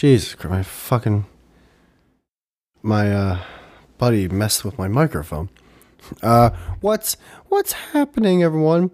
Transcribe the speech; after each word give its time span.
Jesus 0.00 0.34
Christ, 0.34 0.50
my 0.50 0.62
fucking 0.62 1.26
my 2.80 3.12
uh 3.12 3.38
buddy 3.98 4.28
messed 4.28 4.64
with 4.64 4.78
my 4.78 4.88
microphone. 4.88 5.50
Uh 6.22 6.48
what's 6.80 7.18
what's 7.50 7.72
happening 7.72 8.42
everyone? 8.42 8.92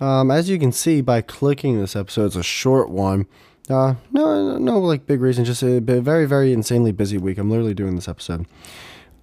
Um 0.00 0.30
as 0.30 0.48
you 0.48 0.58
can 0.58 0.72
see 0.72 1.02
by 1.02 1.20
clicking 1.20 1.78
this 1.78 1.94
episode, 1.94 2.24
it's 2.24 2.36
a 2.36 2.42
short 2.42 2.88
one. 2.88 3.26
Uh 3.68 3.96
no 4.12 4.56
no 4.56 4.78
like 4.78 5.04
big 5.04 5.20
reason, 5.20 5.44
just 5.44 5.62
a 5.62 5.78
very 5.78 6.24
very 6.24 6.54
insanely 6.54 6.90
busy 6.90 7.18
week. 7.18 7.36
I'm 7.36 7.50
literally 7.50 7.74
doing 7.74 7.94
this 7.94 8.08
episode. 8.08 8.46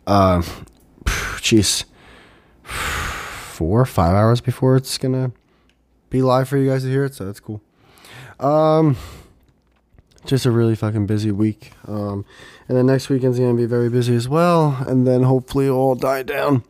Uh 0.05 0.43
jeez. 1.41 1.85
4 2.63 3.81
or 3.81 3.85
5 3.85 4.13
hours 4.13 4.39
before 4.39 4.75
it's 4.75 4.99
to 4.99 5.31
be 6.11 6.21
live 6.21 6.47
for 6.47 6.57
you 6.57 6.69
guys 6.69 6.83
to 6.83 6.89
hear 6.89 7.05
it, 7.05 7.15
so 7.15 7.25
that's 7.25 7.39
cool. 7.39 7.59
Um 8.39 8.97
just 10.25 10.45
a 10.45 10.51
really 10.51 10.75
fucking 10.75 11.05
busy 11.05 11.31
week. 11.31 11.73
Um, 11.87 12.25
and 12.67 12.77
then 12.77 12.85
next 12.85 13.09
weekend's 13.09 13.39
gonna 13.39 13.53
be 13.53 13.65
very 13.65 13.89
busy 13.89 14.15
as 14.15 14.27
well. 14.27 14.83
And 14.87 15.05
then 15.05 15.23
hopefully 15.23 15.65
it'll 15.65 15.77
all 15.77 15.95
die 15.95 16.23
down 16.23 16.63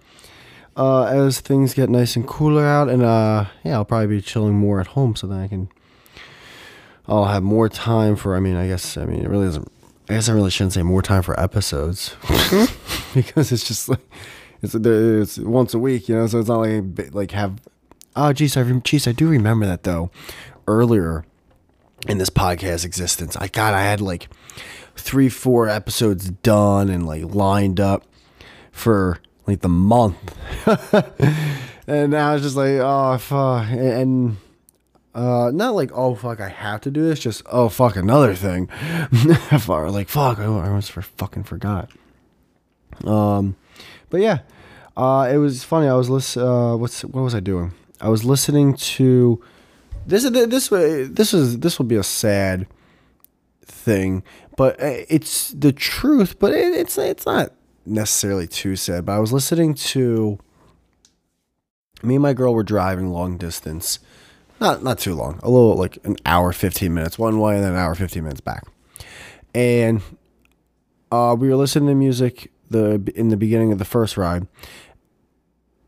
uh, 0.76 1.04
as 1.06 1.40
things 1.40 1.74
get 1.74 1.90
nice 1.90 2.16
and 2.16 2.28
cooler 2.28 2.66
out. 2.66 2.90
And 2.90 3.04
uh, 3.04 3.46
yeah, 3.64 3.74
I'll 3.74 3.86
probably 3.86 4.08
be 4.08 4.22
chilling 4.22 4.56
more 4.56 4.80
at 4.80 4.88
home 4.88 5.16
so 5.16 5.28
then 5.28 5.40
I 5.40 5.48
can. 5.48 5.70
I'll 7.08 7.26
have 7.26 7.44
more 7.44 7.68
time 7.68 8.16
for. 8.16 8.36
I 8.36 8.40
mean, 8.40 8.56
I 8.56 8.68
guess. 8.68 8.98
I 8.98 9.06
mean, 9.06 9.24
it 9.24 9.30
really 9.30 9.46
doesn't. 9.46 9.72
I 10.10 10.16
guess 10.16 10.30
I 10.30 10.34
really 10.34 10.52
shouldn't 10.52 10.74
say 10.74 10.84
more 10.84 11.02
time 11.02 11.22
for 11.22 11.40
episodes 11.40 12.16
because 13.14 13.52
it's 13.52 13.66
just 13.66 13.88
like 13.88 14.02
it's 14.62 14.76
it's 14.76 15.38
once 15.38 15.74
a 15.74 15.80
week, 15.80 16.08
you 16.10 16.16
know. 16.16 16.28
So 16.28 16.40
it's 16.40 16.50
not 16.50 16.60
like 16.60 17.14
like 17.14 17.32
have. 17.32 17.60
Oh, 18.16 18.32
geez, 18.32 18.56
I 18.56 18.64
geez, 18.80 19.08
I 19.08 19.12
do 19.12 19.28
remember 19.28 19.66
that 19.66 19.84
though. 19.84 20.12
Earlier 20.66 21.26
in 22.08 22.18
this 22.18 22.30
podcast 22.30 22.86
existence. 22.86 23.36
I 23.38 23.48
God, 23.48 23.74
I 23.74 23.84
had 23.84 24.02
like 24.02 24.28
three, 24.96 25.30
four 25.30 25.68
episodes 25.70 26.30
done 26.30 26.90
and 26.90 27.06
like 27.06 27.24
lined 27.24 27.80
up 27.80 28.06
for 28.72 29.20
like 29.46 29.62
the 29.62 29.70
month, 29.70 30.36
and 31.88 32.12
now 32.12 32.34
it's 32.34 32.44
just 32.44 32.56
like 32.56 32.80
oh 32.80 33.18
fuck, 33.18 33.68
and 33.70 34.38
uh, 35.14 35.52
not 35.54 35.76
like 35.76 35.92
oh 35.94 36.16
fuck, 36.16 36.40
I 36.40 36.50
have 36.50 36.82
to 36.82 36.92
do 36.92 37.04
this. 37.04 37.20
Just 37.20 37.44
oh 37.52 37.70
fuck, 37.70 37.96
another 37.96 38.36
thing. 38.36 38.70
like 39.68 40.10
fuck, 40.10 40.40
I 40.40 40.46
almost 40.46 40.92
for 40.92 41.02
fucking 41.02 41.44
forgot. 41.44 41.90
Um, 43.04 43.56
but 44.10 44.22
yeah, 44.22 44.40
uh, 44.96 45.30
it 45.32 45.38
was 45.38 45.64
funny. 45.64 45.88
I 45.88 45.94
was 45.94 46.10
listen. 46.10 46.44
Uh, 46.44 46.76
what's 46.78 47.04
what 47.04 47.22
was 47.22 47.36
I 47.36 47.40
doing? 47.40 47.74
I 48.00 48.10
was 48.10 48.24
listening 48.24 48.76
to 48.76 49.42
this 50.06 50.24
is 50.24 50.32
this 50.32 50.70
this 50.70 51.34
is 51.34 51.60
this 51.60 51.80
will 51.80 51.86
be 51.86 51.96
a 51.96 52.04
sad 52.04 52.68
thing 53.66 54.24
but 54.58 54.80
uh, 54.82 55.04
it's 55.10 55.52
the 55.52 55.72
truth 55.72 56.38
but 56.40 56.54
it, 56.54 56.74
it's 56.74 56.98
it's 56.98 57.26
not 57.26 57.54
necessarily 57.86 58.48
too 58.48 58.76
sad 58.76 59.06
but 59.06 59.14
i 59.14 59.20
was 59.20 59.34
listening 59.34 59.74
to 59.74 60.38
me 62.02 62.16
and 62.16 62.22
my 62.22 62.34
girl 62.34 62.54
were 62.54 62.64
driving 62.64 63.10
long 63.10 63.38
distance 63.38 64.00
not 64.64 64.84
not 64.84 64.98
too 64.98 65.14
long 65.14 65.40
a 65.44 65.50
little 65.50 65.76
like 65.76 65.98
an 66.06 66.16
hour 66.26 66.52
15 66.54 66.94
minutes 66.94 67.20
one 67.20 67.40
way 67.40 67.56
and 67.56 67.64
then 67.64 67.74
an 67.74 67.78
hour 67.78 67.96
15 67.96 68.24
minutes 68.24 68.42
back. 68.42 68.64
And 69.54 70.02
uh, 71.12 71.36
we 71.38 71.50
were 71.50 71.56
listening 71.56 71.90
to 71.90 71.96
music 71.96 72.52
the 72.70 73.12
in 73.16 73.28
the 73.28 73.38
beginning 73.38 73.72
of 73.72 73.78
the 73.78 73.86
first 73.86 74.18
ride 74.18 74.48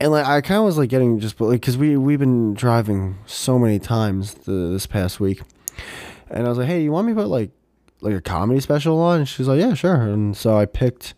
and 0.05 0.11
like 0.11 0.27
I 0.27 0.39
kind 0.41 0.59
of 0.59 0.65
was 0.65 0.77
like 0.77 0.89
getting 0.89 1.19
just 1.19 1.41
like 1.41 1.61
because 1.61 1.79
we 1.79 1.97
we've 1.97 2.19
been 2.19 2.53
driving 2.53 3.17
so 3.25 3.57
many 3.57 3.79
times 3.79 4.35
the, 4.35 4.51
this 4.51 4.85
past 4.85 5.19
week, 5.19 5.41
and 6.29 6.45
I 6.45 6.49
was 6.49 6.59
like, 6.59 6.67
hey, 6.67 6.83
you 6.83 6.91
want 6.91 7.07
me 7.07 7.13
to 7.13 7.21
put 7.21 7.27
like 7.27 7.49
like 8.01 8.13
a 8.13 8.21
comedy 8.21 8.59
special 8.59 8.99
on? 8.99 9.21
And 9.21 9.27
she's 9.27 9.47
like, 9.47 9.59
yeah, 9.59 9.73
sure. 9.73 9.95
And 9.95 10.37
so 10.37 10.59
I 10.59 10.67
picked 10.67 11.15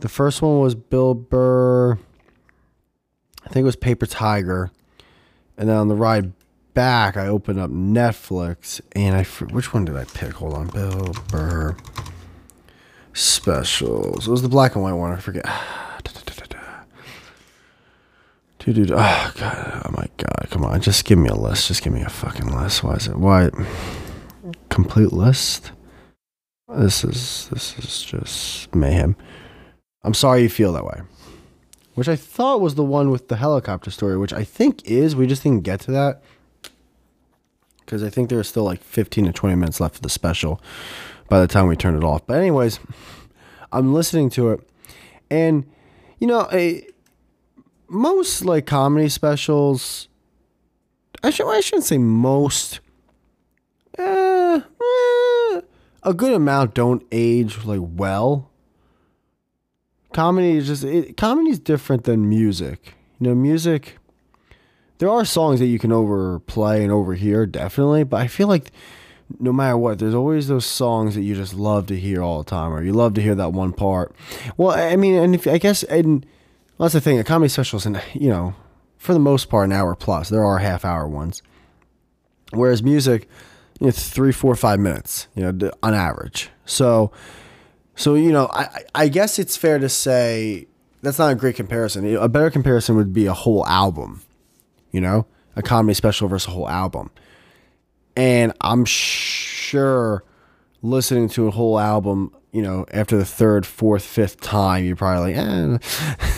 the 0.00 0.10
first 0.10 0.42
one 0.42 0.60
was 0.60 0.74
Bill 0.74 1.14
Burr. 1.14 1.94
I 1.94 3.48
think 3.48 3.62
it 3.62 3.64
was 3.64 3.76
Paper 3.76 4.04
Tiger, 4.04 4.70
and 5.56 5.70
then 5.70 5.76
on 5.76 5.88
the 5.88 5.94
ride 5.94 6.34
back, 6.74 7.16
I 7.16 7.26
opened 7.26 7.58
up 7.58 7.70
Netflix 7.70 8.82
and 8.92 9.16
I 9.16 9.22
which 9.46 9.72
one 9.72 9.86
did 9.86 9.96
I 9.96 10.04
pick? 10.04 10.34
Hold 10.34 10.52
on, 10.52 10.66
Bill 10.66 11.14
Burr 11.28 11.74
specials. 13.14 14.28
It 14.28 14.30
was 14.30 14.42
the 14.42 14.50
black 14.50 14.74
and 14.74 14.84
white 14.84 14.92
one. 14.92 15.12
I 15.12 15.20
forget. 15.20 15.46
Dude, 18.64 18.76
dude, 18.76 18.92
oh 18.92 19.32
god, 19.36 19.82
oh 19.84 19.90
my 19.90 20.06
god, 20.16 20.46
come 20.48 20.64
on, 20.64 20.80
just 20.80 21.04
give 21.04 21.18
me 21.18 21.28
a 21.28 21.34
list, 21.34 21.68
just 21.68 21.82
give 21.82 21.92
me 21.92 22.00
a 22.00 22.08
fucking 22.08 22.46
list. 22.46 22.82
Why 22.82 22.94
is 22.94 23.08
it? 23.08 23.16
Why? 23.18 23.50
Complete 24.70 25.12
list. 25.12 25.72
This 26.74 27.04
is 27.04 27.46
this 27.50 27.78
is 27.78 28.02
just 28.02 28.74
mayhem. 28.74 29.16
I'm 30.02 30.14
sorry 30.14 30.40
you 30.40 30.48
feel 30.48 30.72
that 30.72 30.86
way. 30.86 31.02
Which 31.94 32.08
I 32.08 32.16
thought 32.16 32.62
was 32.62 32.74
the 32.74 32.82
one 32.82 33.10
with 33.10 33.28
the 33.28 33.36
helicopter 33.36 33.90
story, 33.90 34.16
which 34.16 34.32
I 34.32 34.44
think 34.44 34.82
is. 34.86 35.14
We 35.14 35.26
just 35.26 35.42
didn't 35.42 35.64
get 35.64 35.80
to 35.80 35.90
that 35.90 36.22
because 37.84 38.02
I 38.02 38.08
think 38.08 38.30
there 38.30 38.38
was 38.38 38.48
still 38.48 38.64
like 38.64 38.82
15 38.82 39.26
to 39.26 39.32
20 39.32 39.56
minutes 39.56 39.78
left 39.78 39.96
of 39.96 40.00
the 40.02 40.08
special 40.08 40.58
by 41.28 41.38
the 41.38 41.46
time 41.46 41.66
we 41.66 41.76
turned 41.76 41.98
it 41.98 42.04
off. 42.04 42.26
But 42.26 42.38
anyways, 42.38 42.80
I'm 43.72 43.92
listening 43.92 44.30
to 44.30 44.52
it, 44.52 44.66
and 45.30 45.66
you 46.18 46.26
know, 46.26 46.48
a 46.50 46.88
most 47.94 48.44
like 48.44 48.66
comedy 48.66 49.08
specials. 49.08 50.08
I 51.22 51.30
should 51.30 51.48
I 51.48 51.60
shouldn't 51.60 51.84
say 51.84 51.98
most. 51.98 52.80
Uh, 53.96 54.60
a 56.02 56.12
good 56.14 56.32
amount 56.32 56.74
don't 56.74 57.06
age 57.12 57.64
like 57.64 57.80
well. 57.82 58.50
Comedy 60.12 60.58
is 60.58 60.66
just 60.66 60.84
it, 60.84 61.16
comedy 61.16 61.50
is 61.50 61.58
different 61.58 62.04
than 62.04 62.28
music. 62.28 62.94
You 63.18 63.28
know, 63.28 63.34
music. 63.34 63.98
There 64.98 65.08
are 65.08 65.24
songs 65.24 65.58
that 65.60 65.66
you 65.66 65.78
can 65.78 65.92
overplay 65.92 66.82
and 66.82 66.92
overhear, 66.92 67.46
definitely, 67.46 68.04
but 68.04 68.20
I 68.20 68.28
feel 68.28 68.46
like 68.46 68.70
no 69.40 69.52
matter 69.52 69.76
what, 69.76 69.98
there's 69.98 70.14
always 70.14 70.48
those 70.48 70.66
songs 70.66 71.14
that 71.14 71.22
you 71.22 71.34
just 71.34 71.54
love 71.54 71.86
to 71.86 71.96
hear 71.96 72.22
all 72.22 72.42
the 72.42 72.48
time, 72.48 72.72
or 72.72 72.82
you 72.82 72.92
love 72.92 73.14
to 73.14 73.22
hear 73.22 73.34
that 73.34 73.52
one 73.52 73.72
part. 73.72 74.14
Well, 74.56 74.70
I 74.70 74.96
mean, 74.96 75.14
and 75.14 75.34
if 75.34 75.46
I 75.46 75.58
guess, 75.58 75.82
and 75.84 76.24
that's 76.84 76.94
the 76.94 77.00
thing. 77.00 77.18
A 77.18 77.24
comedy 77.24 77.48
special 77.48 77.78
is, 77.78 77.86
you 78.14 78.28
know, 78.28 78.54
for 78.98 79.12
the 79.12 79.20
most 79.20 79.48
part, 79.48 79.66
an 79.66 79.72
hour 79.72 79.94
plus. 79.94 80.28
There 80.28 80.44
are 80.44 80.58
half 80.58 80.84
hour 80.84 81.06
ones. 81.08 81.42
Whereas 82.52 82.82
music, 82.82 83.28
you 83.80 83.86
know, 83.86 83.90
three, 83.90 84.32
four, 84.32 84.54
five 84.54 84.78
minutes, 84.80 85.28
you 85.34 85.50
know, 85.50 85.70
on 85.82 85.94
average. 85.94 86.50
So, 86.64 87.10
so 87.96 88.14
you 88.14 88.32
know, 88.32 88.48
I, 88.52 88.84
I 88.94 89.08
guess 89.08 89.38
it's 89.38 89.56
fair 89.56 89.78
to 89.78 89.88
say 89.88 90.66
that's 91.02 91.18
not 91.18 91.32
a 91.32 91.34
great 91.34 91.56
comparison. 91.56 92.16
A 92.16 92.28
better 92.28 92.50
comparison 92.50 92.96
would 92.96 93.12
be 93.12 93.26
a 93.26 93.34
whole 93.34 93.66
album, 93.66 94.22
you 94.92 95.00
know, 95.00 95.26
a 95.56 95.62
comedy 95.62 95.94
special 95.94 96.28
versus 96.28 96.48
a 96.48 96.50
whole 96.50 96.68
album. 96.68 97.10
And 98.16 98.52
I'm 98.60 98.84
sure 98.84 100.22
listening 100.82 101.28
to 101.30 101.48
a 101.48 101.50
whole 101.50 101.78
album, 101.78 102.34
you 102.52 102.62
know, 102.62 102.86
after 102.92 103.16
the 103.16 103.24
third, 103.24 103.66
fourth, 103.66 104.04
fifth 104.04 104.40
time, 104.40 104.84
you're 104.84 104.96
probably 104.96 105.34
like, 105.34 105.78
eh. 105.80 106.28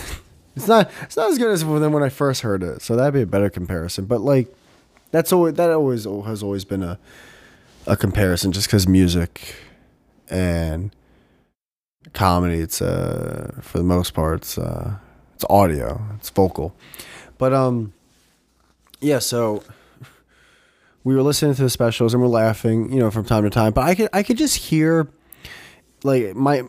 It's 0.56 0.67
not 0.67 0.91
it's 1.03 1.17
not 1.17 1.31
as 1.31 1.39
good 1.39 1.50
as 1.50 1.65
when 1.65 1.93
when 1.93 2.03
I 2.03 2.09
first 2.09 2.41
heard 2.41 2.62
it. 2.62 2.83
So 2.83 2.97
that'd 2.97 3.15
be 3.15 3.22
a 3.22 3.27
better 3.27 3.50
comparison. 3.50 4.06
But 4.06 4.22
like, 4.22 4.55
that's 5.11 5.33
always 5.33 5.55
that 5.55 5.71
always 5.71 6.05
has 6.05 6.43
always 6.43 6.65
been 6.65 6.83
a 6.83 6.99
a 7.87 7.97
comparison, 7.97 8.53
just 8.53 8.67
because 8.67 8.89
music 8.89 9.55
and 10.28 10.94
comedy, 12.12 12.59
it's 12.59 12.81
uh 12.83 13.59
for 13.61 13.78
the 13.78 13.84
most 13.84 14.15
part, 14.15 14.41
it's 14.41 14.59
uh 14.59 14.97
it's 15.34 15.44
audio, 15.50 16.03
it's 16.17 16.31
vocal, 16.31 16.75
but 17.38 17.53
um 17.53 17.93
yeah, 19.00 19.19
so 19.19 19.62
we 21.05 21.15
were 21.15 21.23
listening 21.23 21.55
to 21.55 21.62
the 21.62 21.71
specials 21.71 22.15
and 22.15 22.23
we're 22.23 22.28
laughing, 22.28 22.91
you 22.91 22.99
know, 22.99 23.11
from 23.11 23.25
time 23.25 23.44
to 23.44 23.50
time. 23.50 23.73
But 23.73 23.83
I 23.83 23.94
could 23.94 24.09
I 24.12 24.23
could 24.23 24.38
just 24.38 24.56
hear 24.56 25.09
like 26.03 26.35
my 26.35 26.62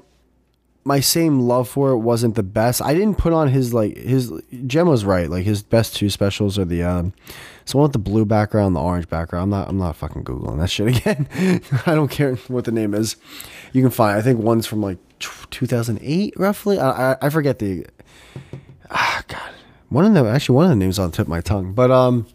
my 0.87 1.01
same 1.01 1.41
love 1.41 1.67
for 1.67 1.91
it 1.91 1.97
wasn't 1.97 2.35
the 2.35 2.43
best. 2.43 2.81
I 2.81 2.93
didn't 2.93 3.17
put 3.17 3.33
on 3.33 3.49
his 3.49 3.73
like 3.73 3.97
his 3.97 4.31
Jen 4.65 4.87
was 4.87 5.03
right. 5.03 5.29
Like 5.29 5.43
his 5.43 5.61
best 5.61 5.97
two 5.97 6.09
specials 6.09 6.57
are 6.57 6.63
the 6.63 6.81
um 6.81 7.13
so 7.65 7.77
one 7.77 7.83
with 7.83 7.91
the 7.91 7.99
blue 7.99 8.23
background, 8.23 8.73
the 8.73 8.79
orange 8.79 9.09
background. 9.09 9.43
I'm 9.43 9.49
not 9.59 9.67
I'm 9.67 9.77
not 9.77 9.97
fucking 9.97 10.23
googling 10.23 10.59
that 10.59 10.69
shit 10.69 10.87
again. 10.97 11.27
I 11.85 11.93
don't 11.93 12.09
care 12.09 12.35
what 12.47 12.63
the 12.63 12.71
name 12.71 12.93
is. 12.93 13.17
You 13.73 13.81
can 13.81 13.91
find. 13.91 14.17
I 14.17 14.21
think 14.21 14.39
one's 14.39 14.65
from 14.65 14.81
like 14.81 14.97
2008 15.19 16.33
roughly. 16.37 16.79
I 16.79 17.11
I, 17.11 17.17
I 17.23 17.29
forget 17.29 17.59
the. 17.59 17.85
Ah 18.89 19.21
God, 19.27 19.51
one 19.89 20.05
of 20.05 20.13
them 20.13 20.25
actually 20.25 20.55
one 20.55 20.65
of 20.65 20.69
the 20.69 20.77
names 20.77 20.97
on 20.97 21.11
the 21.11 21.17
tip 21.17 21.25
of 21.25 21.29
my 21.29 21.41
tongue, 21.41 21.73
but 21.73 21.91
um 21.91 22.25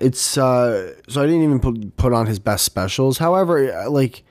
it's 0.00 0.36
uh 0.36 0.92
so 1.08 1.22
I 1.22 1.26
didn't 1.26 1.44
even 1.44 1.60
put 1.60 1.96
put 1.96 2.12
on 2.12 2.26
his 2.26 2.40
best 2.40 2.64
specials. 2.64 3.18
However, 3.18 3.88
like 3.88 4.24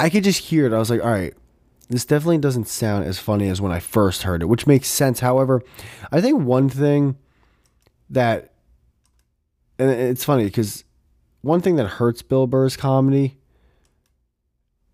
I 0.00 0.10
could 0.10 0.24
just 0.24 0.40
hear 0.40 0.66
it. 0.66 0.72
I 0.72 0.78
was 0.78 0.90
like, 0.90 1.02
all 1.02 1.10
right, 1.10 1.34
this 1.88 2.04
definitely 2.04 2.38
doesn't 2.38 2.68
sound 2.68 3.04
as 3.04 3.18
funny 3.18 3.48
as 3.48 3.60
when 3.60 3.72
I 3.72 3.80
first 3.80 4.22
heard 4.22 4.42
it, 4.42 4.46
which 4.46 4.66
makes 4.66 4.88
sense. 4.88 5.20
However, 5.20 5.62
I 6.10 6.20
think 6.20 6.42
one 6.42 6.68
thing 6.68 7.16
that 8.10 8.52
and 9.78 9.90
it's 9.90 10.24
funny 10.24 10.44
because 10.44 10.84
one 11.42 11.60
thing 11.60 11.76
that 11.76 11.86
hurts 11.86 12.22
Bill 12.22 12.46
Burr's 12.46 12.76
comedy, 12.76 13.36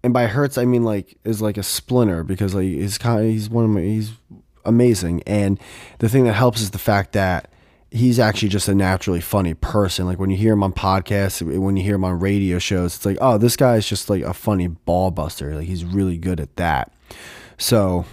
and 0.03 0.13
by 0.13 0.27
hurts 0.27 0.59
I 0.59 0.65
mean 0.65 0.85
like 0.85 1.19
is 1.25 1.43
like 1.43 1.57
a 1.57 1.63
splinter 1.63 2.25
because 2.25 2.55
like 2.55 2.65
his 2.65 2.97
he's 2.97 3.51
one 3.51 3.65
of 3.65 3.71
my 3.71 3.83
he's 3.83 4.13
amazing, 4.65 5.23
and 5.27 5.61
the 5.99 6.09
thing 6.09 6.25
that 6.25 6.33
helps 6.33 6.61
is 6.61 6.71
the 6.71 6.79
fact 6.79 7.13
that 7.13 7.50
he's 7.91 8.19
actually 8.19 8.49
just 8.49 8.69
a 8.69 8.75
naturally 8.75 9.21
funny 9.21 9.55
person. 9.55 10.07
Like 10.07 10.19
when 10.19 10.31
you 10.31 10.37
hear 10.37 10.53
him 10.53 10.63
on 10.63 10.73
podcasts, 10.73 11.43
when 11.43 11.77
you 11.77 11.83
hear 11.83 11.97
him 11.97 12.05
on 12.05 12.21
radio 12.21 12.59
shows, 12.59 12.97
it's 12.97 13.07
like, 13.07 13.19
oh, 13.21 13.39
this 13.39 13.57
guy 13.57 13.77
is 13.77 13.89
just 13.89 14.09
like 14.09 14.23
a 14.23 14.35
funny 14.35 14.69
ball 14.69 15.11
buster. 15.11 15.55
Like 15.55 15.67
he's 15.67 15.85
really 15.85 16.17
good 16.17 16.41
at 16.41 16.55
that. 16.57 16.93
So 17.59 18.05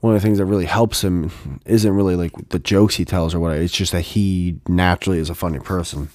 one 0.00 0.14
of 0.14 0.20
the 0.20 0.26
things 0.26 0.38
that 0.38 0.44
really 0.44 0.66
helps 0.66 1.02
him 1.02 1.60
isn't 1.64 1.90
really 1.90 2.14
like 2.14 2.50
the 2.50 2.58
jokes 2.58 2.96
he 2.96 3.04
tells 3.06 3.34
or 3.34 3.40
whatever. 3.40 3.62
It's 3.62 3.72
just 3.72 3.92
that 3.92 4.02
he 4.02 4.58
naturally 4.68 5.18
is 5.18 5.30
a 5.30 5.34
funny 5.34 5.60
person. 5.60 6.10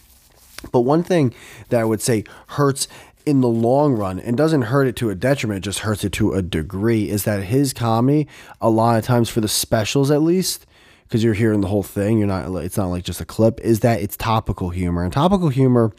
But 0.71 0.81
one 0.81 1.03
thing 1.03 1.33
that 1.69 1.79
I 1.79 1.85
would 1.85 2.01
say 2.01 2.23
hurts 2.49 2.87
in 3.25 3.41
the 3.41 3.47
long 3.47 3.95
run 3.95 4.19
and 4.19 4.37
doesn't 4.37 4.63
hurt 4.63 4.87
it 4.87 4.95
to 4.97 5.09
a 5.09 5.15
detriment, 5.15 5.63
just 5.63 5.79
hurts 5.79 6.03
it 6.03 6.11
to 6.13 6.33
a 6.33 6.41
degree, 6.41 7.09
is 7.09 7.23
that 7.23 7.43
his 7.43 7.73
comedy, 7.73 8.27
a 8.61 8.69
lot 8.69 8.97
of 8.97 9.05
times 9.05 9.29
for 9.29 9.41
the 9.41 9.47
specials 9.47 10.11
at 10.11 10.21
least, 10.21 10.65
because 11.09 11.23
you're 11.23 11.33
hearing 11.33 11.61
the 11.61 11.67
whole 11.67 11.81
thing, 11.81 12.19
you're 12.19 12.27
not 12.27 12.55
it's 12.63 12.77
not 12.77 12.87
like 12.87 13.03
just 13.03 13.19
a 13.19 13.25
clip, 13.25 13.59
is 13.61 13.79
that 13.79 13.99
it's 13.99 14.15
topical 14.15 14.69
humor. 14.69 15.03
And 15.03 15.11
topical 15.11 15.49
humor 15.49 15.91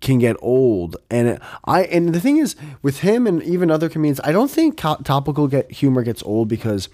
can 0.00 0.18
get 0.18 0.36
old. 0.40 0.96
And 1.08 1.28
it, 1.28 1.42
I 1.64 1.84
and 1.84 2.12
the 2.12 2.20
thing 2.20 2.38
is 2.38 2.56
with 2.82 3.00
him 3.00 3.28
and 3.28 3.40
even 3.44 3.70
other 3.70 3.88
comedians, 3.88 4.20
I 4.24 4.32
don't 4.32 4.50
think 4.50 4.76
topical 4.76 5.46
get 5.46 5.70
humor 5.70 6.02
gets 6.02 6.24
old 6.24 6.48
because 6.48 6.88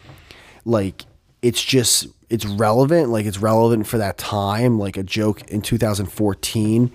like 0.66 1.06
it's 1.40 1.64
just 1.64 2.06
it's 2.28 2.44
relevant, 2.44 3.08
like 3.08 3.24
it's 3.24 3.38
relevant 3.38 3.86
for 3.86 3.96
that 3.96 4.18
time, 4.18 4.78
like 4.78 4.98
a 4.98 5.02
joke 5.02 5.42
in 5.50 5.62
2014 5.62 6.92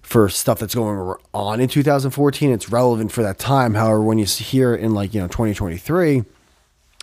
for 0.00 0.28
stuff 0.28 0.60
that's 0.60 0.76
going 0.76 1.16
on 1.34 1.60
in 1.60 1.68
2014, 1.68 2.52
it's 2.52 2.70
relevant 2.70 3.10
for 3.10 3.24
that 3.24 3.40
time. 3.40 3.74
However, 3.74 4.00
when 4.00 4.18
you 4.18 4.24
hear 4.24 4.72
it 4.72 4.80
in 4.80 4.94
like, 4.94 5.12
you 5.12 5.20
know, 5.20 5.26
2023, 5.26 6.22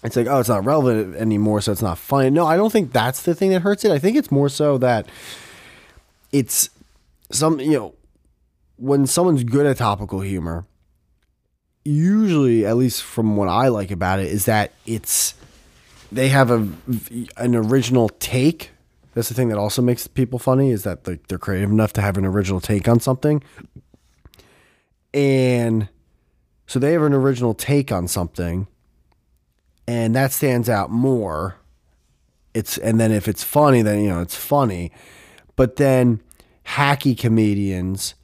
it's 0.04 0.16
like, 0.16 0.28
oh, 0.28 0.40
it's 0.40 0.50
not 0.50 0.66
relevant 0.66 1.16
anymore, 1.16 1.62
so 1.62 1.72
it's 1.72 1.82
not 1.82 1.98
funny. 1.98 2.30
No, 2.30 2.46
I 2.46 2.58
don't 2.58 2.72
think 2.72 2.92
that's 2.92 3.24
the 3.24 3.34
thing 3.34 3.52
that 3.52 3.62
hurts 3.62 3.86
it. 3.86 3.92
I 3.92 4.00
think 4.00 4.18
it's 4.18 4.32
more 4.32 4.50
so 4.50 4.78
that 4.80 5.08
it's 6.32 6.70
some, 7.32 7.60
you 7.60 7.72
know, 7.72 7.96
when 8.78 9.08
someone's 9.08 9.44
good 9.44 9.66
at 9.66 9.78
topical 9.78 10.20
humor, 10.22 10.66
usually, 11.86 12.66
at 12.66 12.76
least 12.76 13.02
from 13.04 13.38
what 13.38 13.48
I 13.48 13.70
like 13.70 13.92
about 13.92 14.20
it, 14.20 14.28
is 14.28 14.46
that 14.46 14.72
it's 14.86 15.36
they 16.12 16.30
have 16.30 16.52
a 16.52 16.68
an 17.38 17.56
original 17.56 18.10
take. 18.10 18.72
That's 19.14 19.30
the 19.30 19.36
thing 19.36 19.50
that 19.50 19.58
also 19.58 19.82
makes 19.82 20.08
people 20.08 20.40
funny 20.40 20.72
is 20.72 20.84
that 20.84 21.08
like 21.08 21.28
they're 21.28 21.38
creative 21.38 21.72
enough 21.72 21.94
to 21.94 22.02
have 22.02 22.18
an 22.18 22.26
original 22.26 22.60
take 22.60 22.88
on 22.88 23.00
something, 23.00 23.44
and 25.14 25.88
so 26.68 26.80
they 26.80 26.94
have 26.94 27.04
an 27.04 27.14
original 27.14 27.54
take 27.54 27.92
on 27.92 28.08
something, 28.08 28.68
and 29.88 30.16
that 30.16 30.32
stands 30.32 30.70
out 30.70 30.90
more. 30.90 31.58
It's 32.54 32.78
and 32.78 33.00
then 33.00 33.12
if 33.12 33.28
it's 33.28 33.44
funny, 33.44 33.82
then 33.82 34.02
you 34.02 34.10
know 34.10 34.22
it's 34.22 34.36
funny, 34.36 34.92
but 35.56 35.78
then 35.78 36.22
hacky 36.66 37.18
comedians 37.18 38.16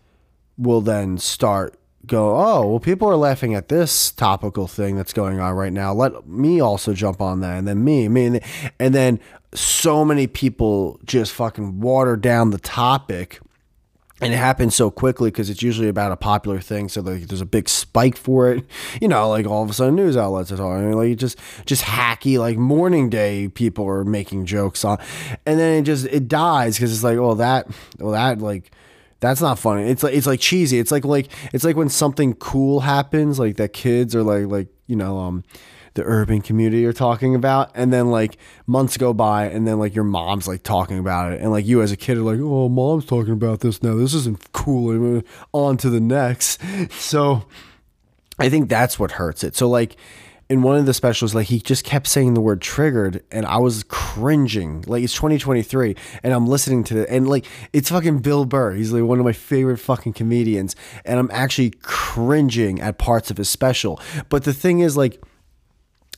will 0.58 0.82
then 0.82 1.18
start 1.18 1.80
go, 2.06 2.36
oh, 2.36 2.68
well, 2.68 2.80
people 2.80 3.08
are 3.08 3.16
laughing 3.16 3.54
at 3.54 3.70
this 3.70 4.12
topical 4.12 4.68
thing 4.68 4.96
that's 4.96 5.14
going 5.14 5.40
on 5.40 5.54
right 5.54 5.72
now. 5.72 5.94
Let 5.94 6.28
me 6.28 6.60
also 6.60 6.94
jump 6.94 7.22
on 7.22 7.42
that. 7.42 7.58
And 7.58 7.68
then 7.68 7.84
me, 7.84 8.08
me, 8.08 8.40
and 8.80 8.96
then 8.96 9.20
so 9.54 10.04
many 10.04 10.28
people 10.28 11.00
just 11.06 11.32
fucking 11.34 11.80
water 11.80 12.18
down 12.18 12.52
the 12.52 12.58
topic 12.58 13.40
and 14.22 14.34
it 14.34 14.38
happens 14.38 14.76
so 14.76 14.92
quickly 14.92 15.30
because 15.32 15.50
it's 15.50 15.64
usually 15.64 15.88
about 15.88 16.12
a 16.12 16.18
popular 16.18 16.60
thing. 16.60 16.90
So 16.90 17.02
like, 17.02 17.28
there's 17.28 17.42
a 17.42 17.46
big 17.46 17.70
spike 17.70 18.18
for 18.18 18.52
it. 18.52 18.66
You 19.02 19.08
know, 19.08 19.30
like 19.30 19.46
all 19.46 19.64
of 19.64 19.70
a 19.70 19.74
sudden 19.74 19.96
news 19.96 20.18
outlets 20.18 20.52
are 20.52 20.58
talking. 20.58 20.92
Like 20.94 21.18
just 21.18 21.38
just 21.66 21.84
hacky 21.84 22.38
like 22.38 22.58
morning 22.58 23.10
day 23.10 23.48
people 23.48 23.88
are 23.88 24.04
making 24.04 24.46
jokes 24.46 24.84
on, 24.84 24.98
and 25.46 25.60
then 25.60 25.80
it 25.80 25.84
just 25.84 26.06
it 26.08 26.28
dies 26.28 26.76
because 26.76 26.92
it's 26.92 27.04
like 27.04 27.18
oh 27.18 27.36
that 27.36 27.68
well 27.98 28.12
that 28.12 28.40
like 28.40 28.72
that's 29.20 29.42
not 29.42 29.60
funny. 29.60 29.90
It's 29.90 30.04
like 30.04 30.14
it's 30.14 30.28
like 30.28 30.40
cheesy. 30.40 30.80
It's 30.80 30.92
like 30.92 31.06
like 31.06 31.30
it's 31.54 31.64
like 31.64 31.76
when 31.76 31.90
something 31.90 32.34
cool 32.36 32.82
happens, 32.82 33.40
like 33.40 33.58
that 33.58 33.74
kids 33.74 34.16
are 34.16 34.24
like 34.24 34.48
like 34.48 34.68
you 34.88 34.96
know 34.96 35.18
um 35.20 35.44
the 35.94 36.04
urban 36.04 36.42
community 36.42 36.86
are 36.86 36.94
talking 36.94 37.36
about 37.36 37.72
and 37.76 37.92
then 37.92 38.12
like 38.12 38.38
months 38.68 38.98
go 38.98 39.14
by 39.14 39.46
and 39.46 39.68
then 39.68 39.80
like 39.80 39.96
your 39.96 40.04
mom's 40.04 40.48
like 40.48 40.64
talking 40.64 40.98
about 40.98 41.32
it 41.32 41.42
and 41.42 41.52
like 41.52 41.66
you 41.66 41.82
as 41.82 41.92
a 41.92 41.98
kid 41.98 42.18
are 42.18 42.22
like 42.22 42.40
oh 42.40 42.70
mom's 42.70 43.06
talking 43.06 43.34
about 43.34 43.60
this 43.60 43.82
now 43.84 43.96
this 43.96 44.14
isn't 44.14 44.52
cool 44.52 45.22
on 45.54 45.78
to 45.78 45.90
the 45.90 46.00
next 46.00 46.62
so 46.92 47.44
i 48.38 48.50
think 48.50 48.70
that's 48.70 49.00
what 49.00 49.12
hurts 49.12 49.44
it 49.44 49.56
so 49.56 49.70
like 49.70 49.96
in 50.50 50.64
one 50.64 50.78
of 50.78 50.88
the 50.88 50.96
specials, 50.96 51.36
like 51.36 51.48
he 51.48 51.60
just 51.60 51.84
kept 51.84 52.08
saying 52.08 52.34
the 52.34 52.42
word 52.42 52.60
triggered, 52.60 53.24
and 53.32 53.46
I 53.46 53.58
was 53.58 53.84
cringing. 53.84 54.84
Like 54.88 55.04
it's 55.04 55.14
2023, 55.14 55.96
and 56.24 56.34
I'm 56.34 56.48
listening 56.48 56.84
to 56.86 57.02
it, 57.02 57.10
and 57.10 57.30
like 57.30 57.46
it's 57.72 57.90
fucking 57.90 58.20
Bill 58.20 58.46
Burr. 58.46 58.74
He's 58.74 58.92
like 58.92 59.04
one 59.04 59.20
of 59.20 59.26
my 59.26 59.32
favorite 59.32 59.78
fucking 59.78 60.14
comedians, 60.14 60.76
and 61.06 61.20
I'm 61.20 61.30
actually 61.32 61.72
cringing 61.84 62.82
at 62.82 62.98
parts 62.98 63.30
of 63.30 63.38
his 63.38 63.48
special. 63.48 64.02
But 64.30 64.44
the 64.44 64.54
thing 64.54 64.80
is, 64.80 64.98
like, 64.98 65.22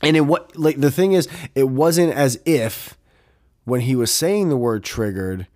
and 0.02 0.16
it 0.16 0.22
what 0.22 0.56
like 0.56 0.80
the 0.80 0.90
thing 0.90 1.12
is, 1.12 1.28
it 1.54 1.68
wasn't 1.68 2.12
as 2.12 2.40
if 2.44 2.96
when 3.64 3.82
he 3.82 3.94
was 3.94 4.10
saying 4.10 4.48
the 4.48 4.56
word 4.56 4.82
triggered, 4.84 5.46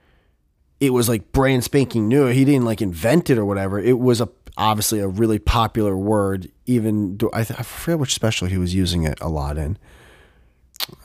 it 0.81 0.91
was 0.91 1.09
like 1.09 1.33
brand 1.33 1.65
spanking 1.65 2.09
new. 2.09 2.27
He 2.27 2.45
didn't 2.45 2.65
like 2.65 2.81
invent 2.81 3.31
it 3.31 3.39
or 3.39 3.45
whatever. 3.45 3.79
It 3.79 3.99
was 3.99 4.21
a 4.21 4.29
obviously 4.57 5.01
a 5.01 5.09
really 5.09 5.39
popular 5.39 5.97
word. 5.97 6.51
Even 6.67 7.19
I, 7.33 7.45
th- 7.45 7.59
I 7.59 7.63
forget 7.63 7.99
which 7.99 8.15
special 8.15 8.47
he 8.47 8.59
was 8.59 8.75
using 8.75 9.05
it 9.05 9.19
a 9.21 9.29
lot 9.29 9.59
in. 9.59 9.79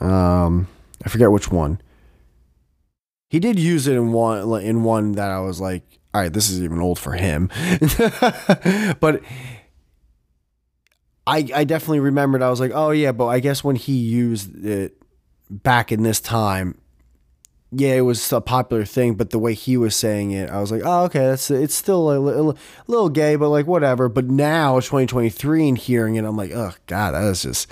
Um, 0.00 0.68
I 1.04 1.08
forget 1.08 1.30
which 1.30 1.50
one. 1.50 1.80
He 3.28 3.40
did 3.40 3.58
use 3.58 3.86
it 3.86 3.94
in 3.94 4.12
one 4.12 4.62
in 4.62 4.84
one 4.84 5.12
that 5.12 5.30
I 5.30 5.40
was 5.40 5.60
like, 5.60 5.82
all 6.14 6.20
right, 6.20 6.32
this 6.32 6.50
is 6.50 6.62
even 6.62 6.80
old 6.80 6.98
for 6.98 7.12
him. 7.12 7.48
but 9.00 9.22
I 11.26 11.48
I 11.54 11.64
definitely 11.64 12.00
remembered. 12.00 12.42
I 12.42 12.50
was 12.50 12.60
like, 12.60 12.72
oh 12.74 12.90
yeah, 12.90 13.12
but 13.12 13.26
I 13.26 13.40
guess 13.40 13.62
when 13.62 13.76
he 13.76 13.94
used 13.94 14.64
it 14.64 15.02
back 15.50 15.92
in 15.92 16.02
this 16.02 16.20
time, 16.20 16.78
yeah, 17.70 17.94
it 17.94 18.00
was 18.02 18.32
a 18.32 18.40
popular 18.40 18.84
thing. 18.84 19.14
But 19.14 19.30
the 19.30 19.38
way 19.38 19.54
he 19.54 19.76
was 19.76 19.94
saying 19.94 20.32
it, 20.32 20.50
I 20.50 20.60
was 20.60 20.72
like, 20.72 20.82
oh 20.84 21.04
okay, 21.04 21.20
that's 21.20 21.50
it's 21.50 21.74
still 21.74 22.10
a, 22.10 22.18
a, 22.18 22.54
little 22.86 23.08
gay, 23.08 23.36
but 23.36 23.50
like 23.50 23.66
whatever. 23.66 24.08
But 24.08 24.26
now 24.26 24.78
it's 24.78 24.88
2023 24.88 25.68
and 25.68 25.78
hearing 25.78 26.16
it, 26.16 26.24
I'm 26.24 26.36
like, 26.36 26.52
oh 26.52 26.72
god, 26.86 27.12
that 27.12 27.22
is 27.24 27.42
just 27.42 27.70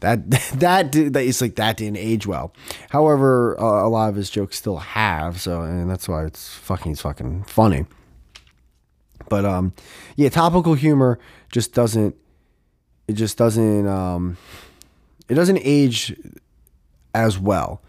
that 0.00 0.30
that 0.60 0.92
that 0.92 1.24
is 1.24 1.40
like 1.40 1.56
that 1.56 1.78
didn't 1.78 1.98
age 1.98 2.26
well. 2.26 2.54
However, 2.90 3.60
uh, 3.60 3.84
a 3.84 3.88
lot 3.88 4.08
of 4.08 4.14
his 4.14 4.30
jokes 4.30 4.56
still 4.56 4.78
have, 4.78 5.40
so 5.40 5.62
and 5.62 5.90
that's 5.90 6.08
why 6.08 6.24
it's 6.24 6.54
fucking 6.54 6.92
it's 6.92 7.00
fucking 7.00 7.44
funny. 7.44 7.86
But 9.28 9.44
um, 9.44 9.72
yeah, 10.16 10.28
topical 10.28 10.74
humor 10.74 11.18
just 11.50 11.72
doesn't 11.72 12.14
it 13.08 13.14
just 13.14 13.36
doesn't 13.36 13.86
um, 13.86 14.36
it 15.28 15.34
doesn't 15.34 15.60
age 15.62 16.16
as 17.14 17.38
well 17.38 17.80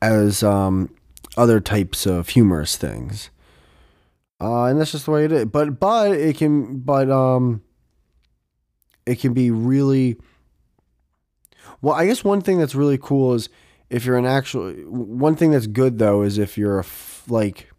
as 0.00 0.42
um, 0.42 0.90
other 1.36 1.60
types 1.60 2.06
of 2.06 2.30
humorous 2.30 2.76
things. 2.76 3.30
Uh, 4.40 4.64
and 4.64 4.80
that's 4.80 4.92
just 4.92 5.06
the 5.06 5.10
way 5.10 5.24
it 5.24 5.32
is. 5.32 5.44
But 5.46 5.80
but 5.80 6.12
it 6.12 6.36
can 6.36 6.78
but 6.80 7.10
um 7.10 7.62
it 9.06 9.18
can 9.20 9.32
be 9.32 9.50
really 9.50 10.16
well. 11.80 11.94
I 11.94 12.06
guess 12.06 12.22
one 12.22 12.42
thing 12.42 12.58
that's 12.58 12.74
really 12.74 12.98
cool 12.98 13.34
is 13.34 13.48
if 13.88 14.04
you're 14.04 14.18
an 14.18 14.26
actual 14.26 14.72
one 14.72 15.36
thing 15.36 15.52
that's 15.52 15.66
good 15.66 15.98
though 15.98 16.22
is 16.22 16.36
if 16.36 16.58
you're 16.58 16.80
a 16.80 16.84
like 17.28 17.70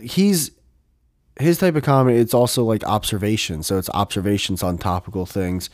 he's 0.00 0.52
his 1.40 1.58
type 1.58 1.76
of 1.76 1.82
comedy 1.82 2.18
it's 2.18 2.34
also 2.34 2.64
like 2.64 2.84
observation. 2.84 3.62
So 3.62 3.78
it's 3.78 3.90
observations 3.90 4.62
on 4.62 4.78
topical 4.78 5.26
things 5.26 5.70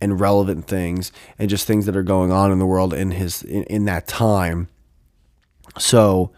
and 0.00 0.18
relevant 0.18 0.66
things 0.66 1.12
and 1.38 1.48
just 1.48 1.66
things 1.66 1.86
that 1.86 1.96
are 1.96 2.02
going 2.02 2.32
on 2.32 2.50
in 2.50 2.58
the 2.58 2.66
world 2.66 2.94
in 2.94 3.12
his 3.12 3.42
in, 3.42 3.64
in 3.64 3.84
that 3.86 4.06
time. 4.06 4.68
So 5.78 6.32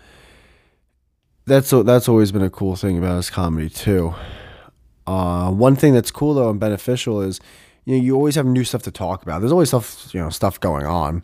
that's 1.47 1.71
that's 1.71 2.09
always 2.09 2.33
been 2.33 2.43
a 2.43 2.51
cool 2.51 2.77
thing 2.77 2.99
about 2.99 3.17
his 3.17 3.31
comedy 3.31 3.69
too. 3.69 4.15
Uh, 5.07 5.51
one 5.51 5.75
thing 5.75 5.95
that's 5.95 6.11
cool 6.11 6.35
though 6.35 6.51
and 6.51 6.61
beneficial 6.61 7.21
is 7.21 7.41
you 7.85 7.97
know 7.97 8.03
you 8.03 8.15
always 8.15 8.35
have 8.35 8.47
new 8.47 8.65
stuff 8.65 8.83
to 8.83 8.91
talk 8.91 9.23
about. 9.23 9.41
There's 9.41 9.53
always 9.53 9.69
stuff 9.69 10.13
you 10.15 10.21
know 10.21 10.31
stuff 10.31 10.61
going 10.61 10.87
on 10.87 11.23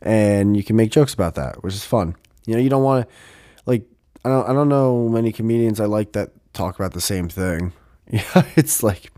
and 0.00 0.56
you 0.56 0.62
can 0.62 0.76
make 0.76 0.90
jokes 0.90 1.12
about 1.14 1.34
that 1.34 1.62
which 1.62 1.74
is 1.74 1.84
fun. 1.84 2.16
You 2.46 2.54
know 2.54 2.60
you 2.60 2.70
don't 2.70 2.82
want 2.82 3.08
to 3.08 3.14
like 3.66 3.84
I 4.24 4.28
don't 4.28 4.48
I 4.48 4.52
don't 4.52 4.68
know 4.68 5.08
many 5.08 5.32
comedians 5.32 5.80
I 5.80 5.86
like 5.86 6.12
that 6.12 6.30
talk 6.58 6.78
about 6.78 6.92
the 6.92 7.00
same 7.00 7.28
thing. 7.28 7.72
Yeah, 8.10 8.46
it's 8.56 8.82
like 8.82 9.12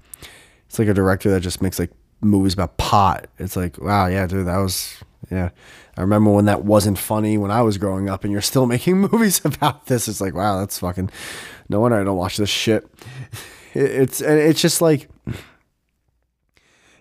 it's 0.66 0.76
like 0.80 0.88
a 0.88 0.94
director 0.94 1.30
that 1.30 1.42
just 1.42 1.62
makes 1.62 1.78
like 1.78 1.92
movies 2.20 2.54
about 2.54 2.76
pot. 2.76 3.28
It's 3.38 3.54
like, 3.54 3.80
wow, 3.80 4.06
yeah, 4.06 4.26
dude, 4.26 4.48
that 4.48 4.56
was 4.56 4.96
yeah. 5.30 5.50
I 5.96 6.00
remember 6.00 6.32
when 6.32 6.46
that 6.46 6.64
wasn't 6.64 6.98
funny 6.98 7.38
when 7.38 7.52
I 7.52 7.62
was 7.62 7.78
growing 7.78 8.08
up, 8.08 8.24
and 8.24 8.32
you're 8.32 8.42
still 8.42 8.66
making 8.74 8.98
movies 8.98 9.44
about 9.44 9.86
this. 9.86 10.08
It's 10.08 10.20
like, 10.20 10.34
wow, 10.34 10.58
that's 10.58 10.80
fucking. 10.80 11.08
No 11.68 11.78
wonder 11.78 12.00
I 12.00 12.04
don't 12.04 12.16
watch 12.16 12.36
this 12.36 12.50
shit. 12.50 12.88
It's 13.72 14.20
it's 14.20 14.60
just 14.60 14.82
like, 14.82 15.08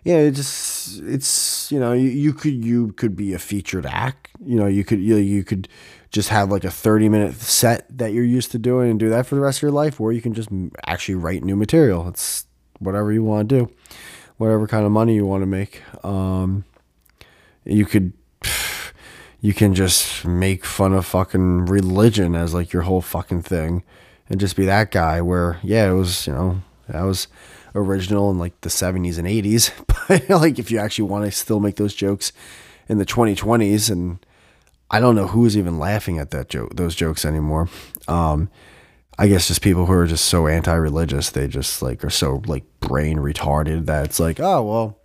yeah, 0.04 0.16
it 0.18 0.32
just 0.32 1.02
it's 1.02 1.72
you 1.72 1.80
know 1.80 1.94
you, 1.94 2.10
you 2.10 2.34
could 2.34 2.54
you 2.54 2.94
could 2.94 3.16
be 3.16 3.34
a 3.34 3.40
featured 3.40 3.86
act. 3.86 4.30
You 4.44 4.58
know, 4.58 4.68
you 4.68 4.84
could 4.84 5.00
you 5.00 5.18
you 5.18 5.44
could 5.44 5.68
just 6.12 6.30
have 6.30 6.50
like 6.50 6.64
a 6.64 6.72
30 6.72 7.10
minute 7.10 7.36
set 7.36 7.86
that 7.96 8.14
you're 8.14 8.24
used 8.24 8.52
to 8.52 8.58
doing 8.58 8.90
and 8.90 9.00
do 9.00 9.10
that 9.10 9.26
for 9.26 9.36
the 9.36 9.42
rest 9.42 9.60
of 9.60 9.64
your 9.64 9.72
life, 9.72 10.00
or 10.00 10.12
you 10.12 10.22
can 10.22 10.34
just 10.34 10.50
actually 10.88 11.16
write 11.16 11.44
new 11.44 11.56
material. 11.56 12.08
It's 12.08 12.46
whatever 12.80 13.12
you 13.12 13.24
want 13.24 13.50
to 13.50 13.60
do, 13.60 13.72
whatever 14.38 14.68
kind 14.68 14.86
of 14.86 14.92
money 14.92 15.16
you 15.16 15.26
want 15.26 15.42
to 15.42 15.48
make. 15.48 15.84
Um, 16.04 16.64
you 17.66 17.86
could 17.86 18.14
you 19.42 19.54
can 19.54 19.76
just 19.76 20.26
make 20.26 20.66
fun 20.66 20.94
of 20.94 21.06
fucking 21.06 21.66
religion 21.66 22.36
as 22.36 22.54
like 22.54 22.74
your 22.74 22.84
whole 22.84 23.02
fucking 23.02 23.42
thing 23.42 23.84
and 24.30 24.40
just 24.40 24.56
be 24.56 24.66
that 24.66 24.92
guy 24.92 25.22
where 25.22 25.60
yeah 25.64 25.90
it 25.90 25.94
was 25.94 26.28
you 26.28 26.34
know 26.34 26.62
that 26.88 27.02
was 27.04 27.28
original 27.80 28.30
in 28.32 28.40
like 28.40 28.60
the 28.62 28.70
70s 28.70 29.18
and 29.18 29.28
80s 29.28 29.72
but 30.30 30.42
like 30.42 30.60
if 30.60 30.72
you 30.72 30.80
actually 30.80 31.10
want 31.10 31.26
to 31.26 31.32
still 31.32 31.60
make 31.60 31.76
those 31.76 31.94
jokes 31.96 32.32
in 32.88 32.98
the 32.98 33.06
2020s 33.06 33.90
and 33.90 34.26
i 34.92 35.00
don't 35.00 35.16
know 35.16 35.28
who's 35.28 35.58
even 35.58 35.80
laughing 35.80 36.20
at 36.20 36.32
that 36.32 36.50
joke 36.50 36.76
those 36.76 36.96
jokes 36.96 37.26
anymore 37.26 37.70
um 38.08 38.50
i 39.18 39.28
guess 39.28 39.48
just 39.48 39.62
people 39.62 39.86
who 39.86 39.94
are 39.94 40.08
just 40.08 40.26
so 40.26 40.48
anti-religious 40.48 41.30
they 41.30 41.48
just 41.48 41.82
like 41.82 42.04
are 42.04 42.10
so 42.10 42.42
like 42.46 42.64
brain 42.80 43.18
retarded 43.18 43.86
that 43.86 44.06
it's 44.06 44.20
like 44.20 44.40
oh 44.40 44.62
well 44.62 45.00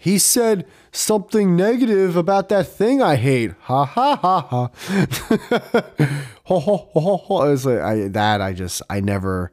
he 0.00 0.16
said 0.16 0.64
something 0.92 1.56
negative 1.56 2.16
about 2.16 2.48
that 2.50 2.68
thing 2.68 3.02
I 3.02 3.16
hate. 3.16 3.50
Ha 3.62 3.84
ha 3.84 4.14
ha 4.14 4.40
ha. 4.42 4.70
ho, 6.44 6.60
ho, 6.60 6.88
ho, 6.94 7.16
ho. 7.16 7.52
It's 7.52 7.64
like 7.64 7.80
I 7.80 8.08
that 8.08 8.40
I 8.40 8.52
just 8.52 8.80
I 8.88 9.00
never 9.00 9.50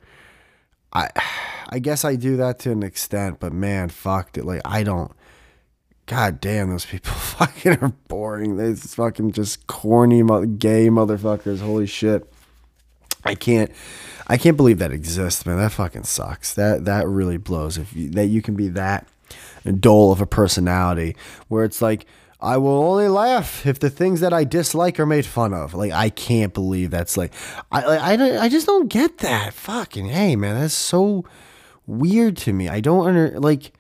I 0.94 1.10
I 1.70 1.80
guess 1.80 2.06
I 2.06 2.16
do 2.16 2.38
that 2.38 2.60
to 2.60 2.72
an 2.72 2.84
extent, 2.84 3.40
but 3.40 3.54
man, 3.54 3.90
fucked 3.90 4.38
it. 4.38 4.46
Like 4.46 4.62
I 4.66 4.84
don't 4.84 5.12
God 6.08 6.40
damn, 6.40 6.70
those 6.70 6.86
people 6.86 7.12
fucking 7.14 7.80
are 7.80 7.94
boring. 8.08 8.58
They 8.58 8.76
fucking 8.76 9.32
just 9.32 9.68
corny 9.68 10.22
gay 10.58 10.90
motherfuckers. 10.90 11.62
Holy 11.62 11.88
shit. 11.88 12.32
I 13.24 13.34
can't 13.34 13.72
I 14.28 14.38
can't 14.38 14.58
believe 14.58 14.80
that 14.80 14.92
exists, 14.92 15.46
man. 15.46 15.58
That 15.58 15.72
fucking 15.72 16.04
sucks. 16.04 16.54
That 16.54 16.86
that 16.86 17.08
really 17.08 17.38
blows. 17.38 17.78
If 17.78 17.96
you, 17.96 18.10
that 18.12 18.28
you 18.28 18.42
can 18.42 18.56
be 18.56 18.70
that 18.70 19.08
dull 19.80 20.12
of 20.12 20.22
a 20.22 20.28
personality 20.28 21.16
where 21.48 21.64
it's 21.64 21.82
like 21.82 22.06
I 22.40 22.58
will 22.58 22.84
only 22.84 23.08
laugh 23.08 23.66
if 23.66 23.80
the 23.80 23.90
things 23.90 24.20
that 24.20 24.32
I 24.32 24.44
dislike 24.44 25.00
are 25.00 25.08
made 25.08 25.26
fun 25.26 25.54
of. 25.54 25.74
Like 25.74 25.92
I 25.92 26.10
can't 26.12 26.54
believe 26.54 26.92
that's 26.92 27.18
like 27.18 27.34
I 27.72 27.82
I, 27.82 28.44
I 28.44 28.50
just 28.50 28.68
don't 28.68 28.90
get 28.90 29.20
that. 29.20 29.56
Fucking 29.56 30.06
hey 30.06 30.36
man, 30.36 30.60
that's 30.60 30.76
so 30.76 31.26
weird 31.88 32.38
to 32.38 32.54
me. 32.54 32.70
I 32.70 32.80
don't 32.80 33.08
under 33.08 33.40
like 33.40 33.74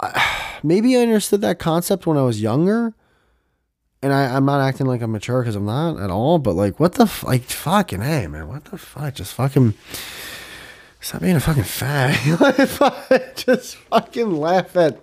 maybe 0.62 0.96
I 0.96 1.00
understood 1.00 1.40
that 1.42 1.58
concept 1.58 2.06
when 2.06 2.16
I 2.16 2.22
was 2.22 2.40
younger. 2.40 2.94
And 4.02 4.12
I, 4.12 4.36
I'm 4.36 4.44
not 4.44 4.60
acting 4.60 4.84
like 4.84 5.00
I'm 5.00 5.12
mature 5.12 5.40
because 5.40 5.56
I'm 5.56 5.64
not 5.64 5.98
at 5.98 6.10
all. 6.10 6.38
But 6.38 6.52
like, 6.56 6.78
what 6.78 6.92
the 6.92 7.04
f- 7.04 7.24
like, 7.24 7.44
fucking 7.44 8.02
hey, 8.02 8.26
man, 8.26 8.48
what 8.48 8.66
the 8.66 8.76
fuck? 8.76 9.14
Just 9.14 9.32
fucking 9.32 9.72
Stop 11.04 11.20
being 11.20 11.36
a 11.36 11.40
fucking 11.40 11.64
fag. 11.64 13.34
Just 13.44 13.76
fucking 13.76 14.40
laugh 14.40 14.74
at. 14.74 15.02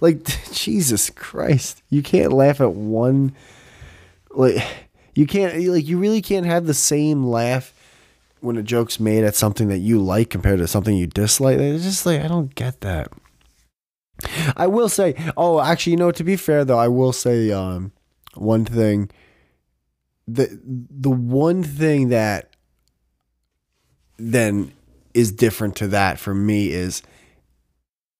Like, 0.00 0.24
Jesus 0.52 1.10
Christ. 1.10 1.82
You 1.90 2.02
can't 2.02 2.32
laugh 2.32 2.62
at 2.62 2.72
one. 2.72 3.34
Like, 4.30 4.64
you 5.14 5.26
can't. 5.26 5.62
Like, 5.62 5.86
you 5.86 5.98
really 5.98 6.22
can't 6.22 6.46
have 6.46 6.64
the 6.64 6.72
same 6.72 7.22
laugh 7.26 7.74
when 8.40 8.56
a 8.56 8.62
joke's 8.62 9.00
made 9.00 9.24
at 9.24 9.34
something 9.34 9.68
that 9.68 9.78
you 9.78 10.00
like 10.00 10.30
compared 10.30 10.58
to 10.58 10.66
something 10.66 10.96
you 10.96 11.06
dislike. 11.06 11.58
It's 11.58 11.84
just 11.84 12.06
like, 12.06 12.20
I 12.20 12.28
don't 12.28 12.54
get 12.54 12.80
that. 12.82 13.12
I 14.56 14.66
will 14.66 14.88
say, 14.88 15.14
oh, 15.36 15.60
actually, 15.60 15.92
you 15.92 15.96
know, 15.96 16.10
to 16.10 16.24
be 16.24 16.36
fair 16.36 16.64
though, 16.64 16.78
I 16.78 16.88
will 16.88 17.12
say 17.12 17.52
um, 17.52 17.92
one 18.34 18.64
thing. 18.64 19.10
The 20.26 20.60
the 20.64 21.10
one 21.10 21.62
thing 21.62 22.08
that 22.08 22.54
then 24.18 24.72
is 25.14 25.32
different 25.32 25.76
to 25.76 25.88
that 25.88 26.18
for 26.18 26.34
me 26.34 26.70
is 26.70 27.02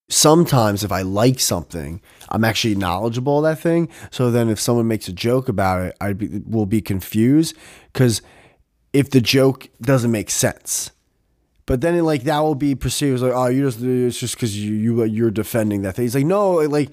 sometimes 0.08 0.82
if 0.84 0.90
I 0.90 1.02
like 1.02 1.38
something, 1.38 2.00
I'm 2.30 2.44
actually 2.44 2.74
knowledgeable 2.76 3.38
of 3.38 3.44
that 3.44 3.62
thing. 3.62 3.88
So 4.10 4.30
then 4.30 4.48
if 4.48 4.58
someone 4.58 4.88
makes 4.88 5.08
a 5.08 5.12
joke 5.12 5.48
about 5.48 5.82
it, 5.82 5.96
I 6.00 6.14
will 6.46 6.66
be 6.66 6.80
confused 6.80 7.54
because 7.92 8.22
if 8.92 9.10
the 9.10 9.20
joke 9.20 9.68
doesn't 9.80 10.10
make 10.10 10.30
sense. 10.30 10.90
But 11.66 11.82
then, 11.82 11.94
it, 11.94 12.02
like 12.02 12.22
that 12.22 12.40
will 12.40 12.54
be 12.54 12.74
perceived 12.74 13.16
as 13.16 13.22
like, 13.22 13.34
oh, 13.34 13.46
you 13.46 13.62
just 13.62 13.82
it's 13.82 14.18
just 14.18 14.34
because 14.34 14.58
you 14.58 14.72
you 14.74 15.04
you're 15.04 15.30
defending 15.30 15.82
that 15.82 15.96
thing. 15.96 16.04
He's 16.04 16.14
like, 16.14 16.24
no, 16.24 16.54
like 16.54 16.90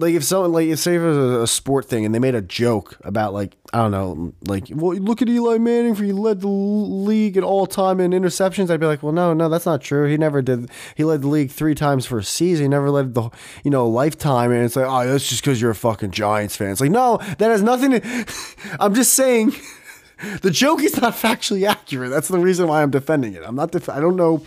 like 0.00 0.14
if 0.14 0.24
someone 0.24 0.52
like 0.52 0.76
say 0.78 0.96
if 0.96 1.02
it 1.02 1.04
was 1.04 1.16
a, 1.16 1.42
a, 1.42 1.46
sport 1.46 1.84
thing 1.84 2.04
and 2.04 2.14
they 2.14 2.18
made 2.18 2.34
a 2.34 2.40
joke 2.40 2.98
about 3.04 3.34
like 3.34 3.56
I 3.72 3.78
don't 3.78 3.90
know 3.90 4.32
like 4.46 4.68
well 4.70 4.96
look 4.96 5.20
at 5.20 5.28
Eli 5.28 5.58
Manning 5.58 5.94
for 5.94 6.04
he 6.04 6.12
led 6.12 6.40
the 6.40 6.48
league 6.48 7.36
at 7.36 7.44
all 7.44 7.66
time 7.66 8.00
in 8.00 8.12
interceptions. 8.12 8.70
I'd 8.70 8.80
be 8.80 8.86
like 8.86 9.02
well 9.02 9.12
no 9.12 9.34
no 9.34 9.48
that's 9.48 9.66
not 9.66 9.82
true. 9.82 10.08
He 10.08 10.16
never 10.16 10.40
did 10.40 10.70
he 10.96 11.04
led 11.04 11.22
the 11.22 11.28
league 11.28 11.50
three 11.50 11.74
times 11.74 12.06
for 12.06 12.18
a 12.18 12.24
season. 12.24 12.64
He 12.64 12.68
never 12.68 12.90
led 12.90 13.14
the 13.14 13.30
you 13.62 13.70
know 13.70 13.86
lifetime. 13.86 14.52
And 14.52 14.64
it's 14.64 14.76
like 14.76 14.86
oh 14.88 15.06
that's 15.06 15.28
just 15.28 15.42
because 15.42 15.60
you're 15.60 15.70
a 15.70 15.74
fucking 15.74 16.12
Giants 16.12 16.56
fan. 16.56 16.70
It's 16.70 16.80
like 16.80 16.90
no 16.90 17.18
that 17.38 17.50
has 17.50 17.62
nothing 17.62 17.92
to 17.92 18.26
I'm 18.80 18.94
just 18.94 19.14
saying 19.14 19.52
the 20.42 20.50
joke 20.50 20.82
is 20.82 21.00
not 21.00 21.14
factually 21.14 21.68
accurate 21.68 22.10
that's 22.10 22.28
the 22.28 22.38
reason 22.38 22.66
why 22.66 22.82
I'm 22.82 22.90
defending 22.90 23.34
it 23.34 23.42
I'm 23.44 23.56
not 23.56 23.72
def- 23.72 23.88
I 23.88 24.00
don't 24.00 24.16
know 24.16 24.42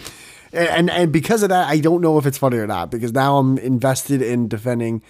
and 0.51 0.89
and 0.89 1.11
because 1.11 1.43
of 1.43 1.49
that 1.49 1.67
I 1.67 1.79
don't 1.79 2.01
know 2.01 2.17
if 2.17 2.25
it's 2.25 2.37
funny 2.37 2.57
or 2.57 2.67
not 2.67 2.91
because 2.91 3.13
now 3.13 3.37
I'm 3.37 3.57
invested 3.57 4.21
in 4.21 4.47
defending 4.47 5.01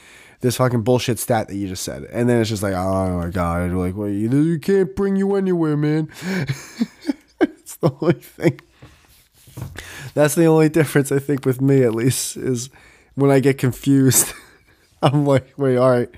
this 0.43 0.57
fucking 0.57 0.81
bullshit 0.81 1.17
stat 1.19 1.47
that 1.47 1.55
you 1.55 1.69
just 1.69 1.83
said. 1.83 2.03
And 2.03 2.29
then 2.29 2.41
it's 2.41 2.49
just 2.49 2.61
like, 2.61 2.73
oh 2.73 3.17
my 3.17 3.29
God. 3.29 3.71
Like, 3.71 3.95
well, 3.95 4.09
you, 4.09 4.29
you 4.29 4.59
can't 4.59 4.93
bring 4.93 5.15
you 5.15 5.35
anywhere, 5.35 5.77
man. 5.77 6.09
it's 7.39 7.77
the 7.77 7.91
only 8.01 8.13
thing. 8.15 8.59
That's 10.13 10.35
the 10.35 10.45
only 10.45 10.67
difference, 10.67 11.13
I 11.13 11.19
think, 11.19 11.45
with 11.45 11.61
me 11.61 11.83
at 11.83 11.95
least, 11.95 12.35
is 12.35 12.69
when 13.15 13.31
I 13.31 13.39
get 13.39 13.57
confused. 13.57 14.33
I'm 15.01 15.25
like, 15.25 15.53
wait, 15.57 15.77
all 15.77 15.89
right. 15.89 16.09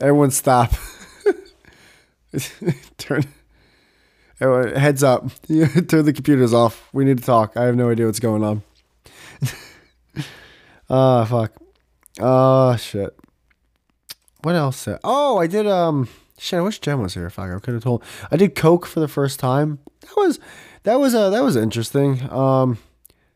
Everyone 0.00 0.30
stop. 0.30 0.72
Turn. 2.96 3.24
Everyone, 4.42 4.74
heads 4.74 5.02
up. 5.02 5.24
Turn 5.48 6.04
the 6.04 6.12
computers 6.12 6.52
off. 6.52 6.88
We 6.92 7.04
need 7.04 7.18
to 7.18 7.24
talk. 7.24 7.56
I 7.56 7.64
have 7.64 7.76
no 7.76 7.90
idea 7.90 8.06
what's 8.06 8.20
going 8.20 8.44
on. 8.44 8.62
Ah, 10.94 11.22
oh, 11.22 11.24
fuck. 11.24 11.52
Oh, 12.20 12.76
shit 12.76 13.16
what 14.42 14.56
else? 14.56 14.88
Oh, 15.04 15.38
I 15.38 15.46
did. 15.46 15.66
Um, 15.66 16.08
shit. 16.38 16.58
I 16.58 16.62
wish 16.62 16.80
Jen 16.80 17.00
was 17.00 17.14
here. 17.14 17.30
Fuck, 17.30 17.50
I 17.50 17.58
could 17.60 17.74
have 17.74 17.82
told. 17.82 18.02
I 18.30 18.36
did 18.36 18.54
coke 18.54 18.86
for 18.86 19.00
the 19.00 19.08
first 19.08 19.40
time. 19.40 19.78
That 20.00 20.16
was 20.16 20.40
that 20.82 20.98
was 20.98 21.14
uh 21.14 21.30
that 21.30 21.42
was 21.42 21.56
interesting. 21.56 22.30
Um, 22.30 22.78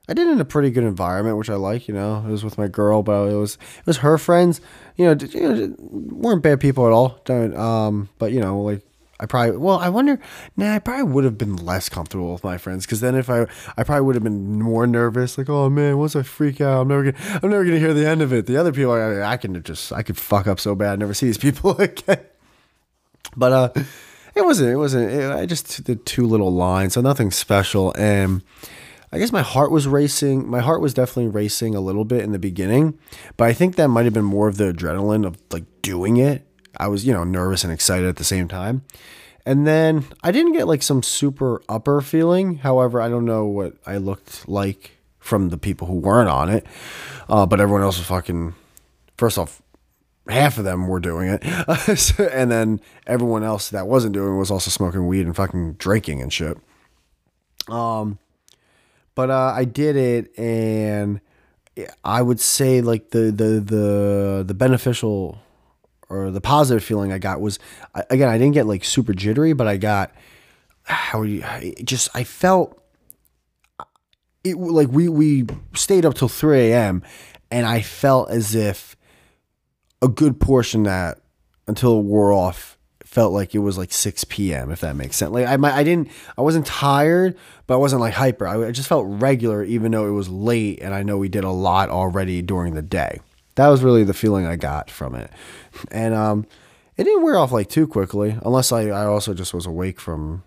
I 0.08 0.14
did 0.14 0.28
it 0.28 0.32
in 0.32 0.40
a 0.40 0.44
pretty 0.44 0.70
good 0.70 0.84
environment, 0.84 1.38
which 1.38 1.50
I 1.50 1.54
like. 1.54 1.88
You 1.88 1.94
know, 1.94 2.24
it 2.26 2.30
was 2.30 2.44
with 2.44 2.58
my 2.58 2.68
girl, 2.68 3.02
but 3.02 3.28
it 3.28 3.36
was 3.36 3.54
it 3.54 3.86
was 3.86 3.98
her 3.98 4.18
friends. 4.18 4.60
You 4.96 5.06
know, 5.06 5.26
you 5.26 5.40
know 5.40 5.74
weren't 5.78 6.42
bad 6.42 6.60
people 6.60 6.86
at 6.86 6.92
all. 6.92 7.20
Don't 7.24 7.56
um, 7.56 8.08
but 8.18 8.32
you 8.32 8.40
know, 8.40 8.60
like 8.60 8.82
I 9.18 9.26
probably 9.26 9.56
well, 9.56 9.78
I 9.78 9.88
wonder. 9.88 10.20
Nah, 10.56 10.74
I 10.74 10.78
probably 10.78 11.04
would 11.12 11.24
have 11.24 11.38
been 11.38 11.56
less 11.56 11.88
comfortable 11.88 12.32
with 12.32 12.44
my 12.44 12.58
friends 12.58 12.84
because 12.84 13.00
then 13.00 13.14
if 13.14 13.30
I, 13.30 13.46
I 13.76 13.82
probably 13.82 14.02
would 14.02 14.14
have 14.14 14.24
been 14.24 14.60
more 14.60 14.86
nervous. 14.86 15.38
Like, 15.38 15.48
oh 15.48 15.70
man, 15.70 15.96
once 15.96 16.14
I 16.14 16.22
freak 16.22 16.60
out, 16.60 16.82
I'm 16.82 16.88
never 16.88 17.12
gonna, 17.12 17.40
I'm 17.42 17.50
never 17.50 17.64
gonna 17.64 17.78
hear 17.78 17.94
the 17.94 18.06
end 18.06 18.20
of 18.20 18.32
it. 18.32 18.46
The 18.46 18.58
other 18.58 18.72
people, 18.72 18.92
I, 18.92 19.22
I 19.22 19.36
can 19.38 19.62
just, 19.62 19.92
I 19.92 20.02
could 20.02 20.18
fuck 20.18 20.46
up 20.46 20.60
so 20.60 20.74
bad, 20.74 20.98
never 20.98 21.14
see 21.14 21.26
these 21.26 21.38
people 21.38 21.70
again. 21.80 22.20
But 23.36 23.52
uh, 23.52 23.82
it 24.34 24.44
wasn't, 24.44 24.70
it 24.70 24.76
wasn't. 24.76 25.10
It, 25.10 25.30
I 25.32 25.46
just 25.46 25.82
did 25.84 26.04
two 26.04 26.26
little 26.26 26.52
lines, 26.52 26.94
so 26.94 27.00
nothing 27.00 27.30
special. 27.30 27.94
And 27.96 28.42
I 29.12 29.18
guess 29.18 29.32
my 29.32 29.42
heart 29.42 29.70
was 29.70 29.88
racing. 29.88 30.46
My 30.48 30.60
heart 30.60 30.82
was 30.82 30.92
definitely 30.92 31.28
racing 31.28 31.74
a 31.74 31.80
little 31.80 32.04
bit 32.04 32.20
in 32.20 32.32
the 32.32 32.38
beginning, 32.38 32.98
but 33.38 33.48
I 33.48 33.54
think 33.54 33.76
that 33.76 33.88
might 33.88 34.04
have 34.04 34.14
been 34.14 34.24
more 34.24 34.46
of 34.46 34.58
the 34.58 34.72
adrenaline 34.74 35.26
of 35.26 35.38
like 35.50 35.64
doing 35.80 36.18
it 36.18 36.46
I 36.78 36.88
was, 36.88 37.06
you 37.06 37.12
know, 37.12 37.24
nervous 37.24 37.64
and 37.64 37.72
excited 37.72 38.08
at 38.08 38.16
the 38.16 38.24
same 38.24 38.48
time. 38.48 38.84
And 39.44 39.66
then 39.66 40.04
I 40.22 40.32
didn't 40.32 40.54
get 40.54 40.66
like 40.66 40.82
some 40.82 41.02
super 41.02 41.62
upper 41.68 42.00
feeling. 42.00 42.56
However, 42.56 43.00
I 43.00 43.08
don't 43.08 43.24
know 43.24 43.44
what 43.44 43.74
I 43.86 43.96
looked 43.96 44.48
like 44.48 44.92
from 45.20 45.50
the 45.50 45.56
people 45.56 45.86
who 45.86 45.94
weren't 45.94 46.28
on 46.28 46.48
it. 46.48 46.66
Uh, 47.28 47.46
but 47.46 47.60
everyone 47.60 47.82
else 47.82 47.98
was 47.98 48.06
fucking, 48.06 48.54
first 49.16 49.38
off, 49.38 49.62
half 50.28 50.58
of 50.58 50.64
them 50.64 50.88
were 50.88 51.00
doing 51.00 51.28
it. 51.28 51.44
and 52.18 52.50
then 52.50 52.80
everyone 53.06 53.44
else 53.44 53.70
that 53.70 53.86
wasn't 53.86 54.14
doing 54.14 54.34
it 54.34 54.38
was 54.38 54.50
also 54.50 54.70
smoking 54.70 55.06
weed 55.06 55.26
and 55.26 55.36
fucking 55.36 55.74
drinking 55.74 56.20
and 56.20 56.32
shit. 56.32 56.58
Um, 57.68 58.18
but 59.14 59.30
uh, 59.30 59.52
I 59.54 59.64
did 59.64 59.96
it 59.96 60.36
and 60.38 61.20
I 62.04 62.22
would 62.22 62.40
say 62.40 62.80
like 62.80 63.10
the, 63.10 63.30
the, 63.30 63.60
the, 63.60 64.44
the 64.46 64.54
beneficial 64.54 65.38
or 66.08 66.30
the 66.30 66.40
positive 66.40 66.84
feeling 66.84 67.12
I 67.12 67.18
got 67.18 67.40
was 67.40 67.58
again 68.10 68.28
I 68.28 68.38
didn't 68.38 68.54
get 68.54 68.66
like 68.66 68.84
super 68.84 69.12
jittery, 69.12 69.52
but 69.52 69.66
I 69.66 69.76
got 69.76 70.12
how 70.84 71.22
you 71.22 71.44
just 71.84 72.08
I 72.14 72.24
felt 72.24 72.80
it 74.44 74.56
like 74.56 74.88
we 74.88 75.08
we 75.08 75.46
stayed 75.74 76.04
up 76.04 76.14
till 76.14 76.28
three 76.28 76.72
a.m. 76.72 77.02
and 77.50 77.66
I 77.66 77.82
felt 77.82 78.30
as 78.30 78.54
if 78.54 78.96
a 80.00 80.08
good 80.08 80.40
portion 80.40 80.84
that 80.84 81.18
until 81.66 81.98
it 81.98 82.02
wore 82.02 82.32
off 82.32 82.76
felt 83.04 83.32
like 83.32 83.54
it 83.54 83.60
was 83.60 83.78
like 83.78 83.92
6 83.92 84.24
p.m. 84.24 84.70
if 84.70 84.80
that 84.80 84.94
makes 84.94 85.16
sense. 85.16 85.32
Like 85.32 85.46
I 85.46 85.54
I 85.54 85.82
didn't 85.82 86.10
I 86.36 86.42
wasn't 86.42 86.66
tired, 86.66 87.36
but 87.66 87.74
I 87.74 87.76
wasn't 87.78 88.00
like 88.00 88.14
hyper. 88.14 88.46
I, 88.46 88.68
I 88.68 88.70
just 88.72 88.88
felt 88.88 89.06
regular 89.08 89.64
even 89.64 89.92
though 89.92 90.06
it 90.06 90.10
was 90.10 90.28
late 90.28 90.80
and 90.82 90.94
I 90.94 91.02
know 91.02 91.16
we 91.16 91.28
did 91.28 91.44
a 91.44 91.50
lot 91.50 91.88
already 91.88 92.42
during 92.42 92.74
the 92.74 92.82
day. 92.82 93.20
That 93.56 93.68
was 93.68 93.82
really 93.82 94.04
the 94.04 94.14
feeling 94.14 94.46
I 94.46 94.56
got 94.56 94.90
from 94.90 95.14
it. 95.14 95.30
And 95.90 96.14
um 96.14 96.46
it 96.96 97.04
didn't 97.04 97.22
wear 97.22 97.36
off 97.36 97.52
like 97.52 97.68
too 97.68 97.86
quickly 97.86 98.38
unless 98.42 98.72
I 98.72 98.88
I 98.88 99.04
also 99.04 99.34
just 99.34 99.52
was 99.52 99.66
awake 99.66 100.00
from 100.00 100.42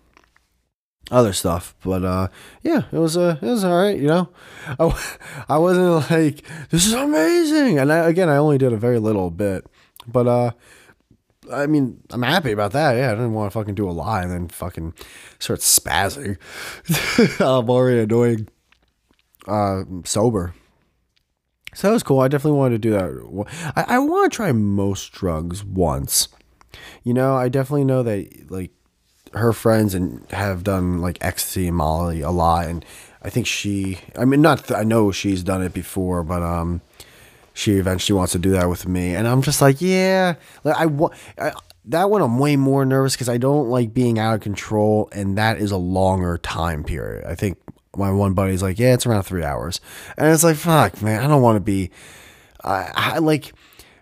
other 1.10 1.32
stuff. 1.32 1.74
But 1.84 2.04
uh, 2.04 2.28
yeah, 2.62 2.82
it 2.92 2.98
was 2.98 3.16
uh, 3.16 3.36
it 3.40 3.46
was 3.46 3.64
all 3.64 3.76
right. 3.76 3.98
You 3.98 4.06
know, 4.06 4.28
I, 4.78 5.14
I 5.48 5.58
wasn't 5.58 6.10
like 6.10 6.44
this 6.70 6.86
is 6.86 6.92
amazing. 6.92 7.78
And 7.78 7.92
I, 7.92 8.08
again, 8.08 8.28
I 8.28 8.36
only 8.36 8.58
did 8.58 8.72
a 8.72 8.76
very 8.76 8.98
little 8.98 9.30
bit, 9.30 9.66
but 10.06 10.26
uh, 10.26 10.52
I 11.52 11.66
mean, 11.66 12.00
I'm 12.10 12.22
happy 12.22 12.52
about 12.52 12.72
that. 12.72 12.94
Yeah, 12.94 13.08
I 13.08 13.14
didn't 13.14 13.32
want 13.32 13.52
to 13.52 13.58
fucking 13.58 13.74
do 13.74 13.88
a 13.88 13.92
lie 13.92 14.22
and 14.22 14.30
then 14.30 14.48
fucking 14.48 14.94
start 15.38 15.60
spazzing. 15.60 16.38
I'm 17.40 17.68
already 17.68 18.00
annoying. 18.00 18.48
Uh, 19.46 19.82
sober. 20.04 20.54
So 21.74 21.88
that 21.88 21.94
was 21.94 22.02
cool. 22.02 22.20
I 22.20 22.28
definitely 22.28 22.58
wanted 22.58 22.82
to 22.82 22.88
do 22.88 22.90
that. 22.92 23.72
I, 23.76 23.96
I 23.96 23.98
want 23.98 24.32
to 24.32 24.36
try 24.36 24.52
most 24.52 25.12
drugs 25.12 25.64
once. 25.64 26.28
You 27.04 27.14
know, 27.14 27.36
I 27.36 27.48
definitely 27.48 27.84
know 27.84 28.02
that 28.02 28.50
like 28.50 28.70
her 29.32 29.52
friends 29.52 29.94
and 29.94 30.28
have 30.30 30.64
done 30.64 31.00
like 31.00 31.18
ecstasy 31.20 31.68
and 31.68 31.76
Molly 31.76 32.20
a 32.20 32.30
lot, 32.30 32.66
and 32.66 32.84
I 33.22 33.30
think 33.30 33.46
she. 33.46 33.98
I 34.18 34.24
mean, 34.24 34.42
not 34.42 34.66
th- 34.66 34.78
I 34.78 34.82
know 34.82 35.12
she's 35.12 35.42
done 35.42 35.62
it 35.62 35.72
before, 35.72 36.22
but 36.22 36.42
um, 36.42 36.80
she 37.54 37.74
eventually 37.74 38.16
wants 38.16 38.32
to 38.32 38.38
do 38.38 38.50
that 38.50 38.68
with 38.68 38.88
me, 38.88 39.14
and 39.14 39.28
I'm 39.28 39.42
just 39.42 39.60
like, 39.60 39.80
yeah, 39.80 40.34
like 40.64 40.76
I 40.76 40.86
want. 40.86 41.14
That 41.86 42.10
one 42.10 42.20
I'm 42.20 42.38
way 42.38 42.56
more 42.56 42.84
nervous 42.84 43.14
because 43.14 43.28
I 43.30 43.38
don't 43.38 43.68
like 43.68 43.94
being 43.94 44.18
out 44.18 44.34
of 44.34 44.40
control, 44.40 45.08
and 45.12 45.38
that 45.38 45.58
is 45.58 45.70
a 45.70 45.76
longer 45.78 46.36
time 46.38 46.84
period. 46.84 47.24
I 47.24 47.34
think 47.34 47.58
my 47.96 48.10
one 48.10 48.34
buddy's 48.34 48.62
like, 48.62 48.78
yeah, 48.78 48.94
it's 48.94 49.06
around 49.06 49.24
three 49.24 49.44
hours, 49.44 49.80
and 50.16 50.32
it's 50.32 50.44
like, 50.44 50.56
fuck, 50.56 51.00
man, 51.02 51.22
I 51.22 51.28
don't 51.28 51.42
want 51.42 51.56
to 51.56 51.60
be. 51.60 51.90
I, 52.62 52.90
I 52.94 53.18
like 53.18 53.52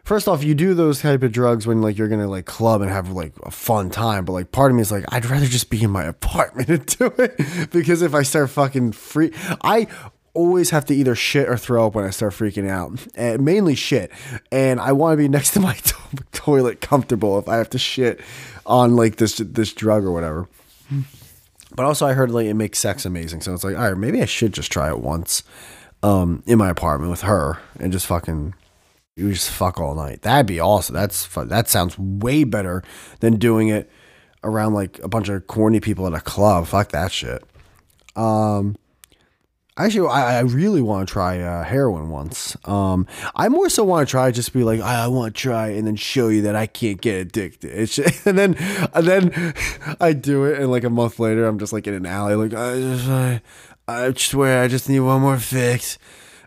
first 0.08 0.26
off, 0.26 0.42
you 0.42 0.54
do 0.54 0.72
those 0.72 1.02
type 1.02 1.22
of 1.22 1.30
drugs 1.30 1.66
when 1.66 1.82
like 1.82 1.98
you're 1.98 2.08
gonna 2.08 2.28
like 2.28 2.46
club 2.46 2.80
and 2.80 2.90
have 2.90 3.10
like 3.10 3.34
a 3.42 3.50
fun 3.50 3.90
time, 3.90 4.24
but 4.24 4.32
like 4.32 4.50
part 4.52 4.70
of 4.70 4.76
me 4.76 4.80
is 4.80 4.90
like, 4.90 5.04
I'd 5.12 5.26
rather 5.26 5.46
just 5.46 5.68
be 5.68 5.82
in 5.82 5.90
my 5.90 6.04
apartment 6.04 6.68
and 6.70 6.86
do 6.86 7.12
it 7.18 7.70
because 7.70 8.00
if 8.00 8.14
I 8.14 8.22
start 8.22 8.50
fucking 8.50 8.92
free, 8.92 9.32
I 9.62 9.86
always 10.32 10.70
have 10.70 10.86
to 10.86 10.94
either 10.94 11.14
shit 11.14 11.48
or 11.48 11.56
throw 11.56 11.86
up 11.86 11.94
when 11.94 12.04
I 12.04 12.10
start 12.10 12.32
freaking 12.32 12.68
out, 12.70 13.06
and 13.16 13.44
mainly 13.44 13.74
shit. 13.74 14.10
And 14.50 14.80
I 14.80 14.92
want 14.92 15.12
to 15.12 15.16
be 15.18 15.28
next 15.28 15.50
to 15.52 15.60
my 15.60 15.74
to- 15.84 15.96
toilet 16.32 16.80
comfortable 16.80 17.38
if 17.38 17.46
I 17.48 17.56
have 17.56 17.70
to 17.70 17.78
shit 17.78 18.20
on 18.64 18.96
like 18.96 19.16
this 19.16 19.36
this 19.36 19.74
drug 19.74 20.04
or 20.04 20.10
whatever. 20.12 20.48
But 21.78 21.86
also, 21.86 22.08
I 22.08 22.12
heard 22.14 22.32
like 22.32 22.46
it 22.46 22.54
makes 22.54 22.80
sex 22.80 23.04
amazing, 23.06 23.40
so 23.40 23.54
it's 23.54 23.62
like, 23.62 23.76
all 23.76 23.88
right, 23.88 23.96
maybe 23.96 24.20
I 24.20 24.24
should 24.24 24.52
just 24.52 24.72
try 24.72 24.88
it 24.88 24.98
once 24.98 25.44
um, 26.02 26.42
in 26.44 26.58
my 26.58 26.70
apartment 26.70 27.08
with 27.08 27.20
her 27.20 27.60
and 27.78 27.92
just 27.92 28.04
fucking 28.04 28.54
you 29.14 29.32
just 29.32 29.48
fuck 29.48 29.78
all 29.78 29.94
night. 29.94 30.22
That'd 30.22 30.46
be 30.46 30.58
awesome. 30.58 30.96
That's 30.96 31.24
fun. 31.24 31.46
that 31.50 31.68
sounds 31.68 31.96
way 31.96 32.42
better 32.42 32.82
than 33.20 33.36
doing 33.36 33.68
it 33.68 33.88
around 34.42 34.74
like 34.74 34.98
a 35.04 35.08
bunch 35.08 35.28
of 35.28 35.46
corny 35.46 35.78
people 35.78 36.04
at 36.08 36.14
a 36.14 36.20
club. 36.20 36.66
Fuck 36.66 36.88
that 36.88 37.12
shit. 37.12 37.44
Um, 38.16 38.74
actually, 39.78 40.08
I, 40.08 40.38
I 40.38 40.40
really 40.40 40.82
want 40.82 41.08
to 41.08 41.12
try 41.12 41.40
uh, 41.40 41.64
heroin 41.64 42.10
once. 42.10 42.56
Um, 42.64 43.06
I 43.34 43.48
more 43.48 43.68
so 43.68 43.84
want 43.84 44.08
to 44.08 44.10
try 44.10 44.30
just 44.30 44.52
be 44.52 44.64
like, 44.64 44.80
I, 44.80 45.06
want 45.08 45.34
to 45.34 45.40
try 45.40 45.68
and 45.68 45.86
then 45.86 45.96
show 45.96 46.28
you 46.28 46.42
that 46.42 46.56
I 46.56 46.66
can't 46.66 47.00
get 47.00 47.20
addicted. 47.20 47.88
Just, 47.88 47.98
and 48.26 48.38
then 48.38 48.54
and 48.92 49.06
then 49.06 49.54
I 50.00 50.12
do 50.12 50.44
it, 50.44 50.60
and 50.60 50.70
like 50.70 50.84
a 50.84 50.90
month 50.90 51.18
later, 51.18 51.46
I'm 51.46 51.58
just 51.58 51.72
like 51.72 51.86
in 51.86 51.94
an 51.94 52.06
alley, 52.06 52.34
like 52.34 52.54
I 52.54 52.74
just 52.80 53.08
I, 53.08 53.42
I 53.86 54.12
swear 54.14 54.62
I 54.62 54.68
just 54.68 54.88
need 54.88 55.00
one 55.00 55.22
more 55.22 55.38
fix. 55.38 55.98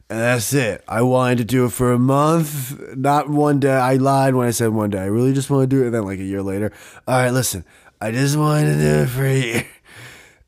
And 0.10 0.20
that's 0.20 0.52
it. 0.52 0.84
I 0.90 1.04
wanted 1.04 1.38
to 1.38 1.46
do 1.46 1.64
it 1.64 1.72
for 1.72 1.94
a 1.94 1.98
month, 1.98 2.98
not 2.98 3.30
one 3.30 3.62
day. 3.62 3.72
I 3.72 3.96
lied 3.96 4.36
when 4.36 4.46
I 4.46 4.52
said 4.52 4.72
one 4.72 4.90
day. 4.90 5.00
I 5.00 5.06
really 5.06 5.32
just 5.32 5.50
want 5.50 5.70
to 5.70 5.74
do 5.74 5.84
it. 5.84 5.86
And 5.86 5.96
then, 5.96 6.04
like 6.04 6.20
a 6.20 6.24
year 6.24 6.42
later, 6.42 6.74
all 7.08 7.16
right, 7.16 7.30
listen, 7.30 7.64
I 8.02 8.12
just 8.12 8.36
wanted 8.36 8.74
to 8.74 8.78
do 8.78 9.04
it 9.04 9.08
for 9.08 9.26
a 9.26 9.40
year. 9.40 9.68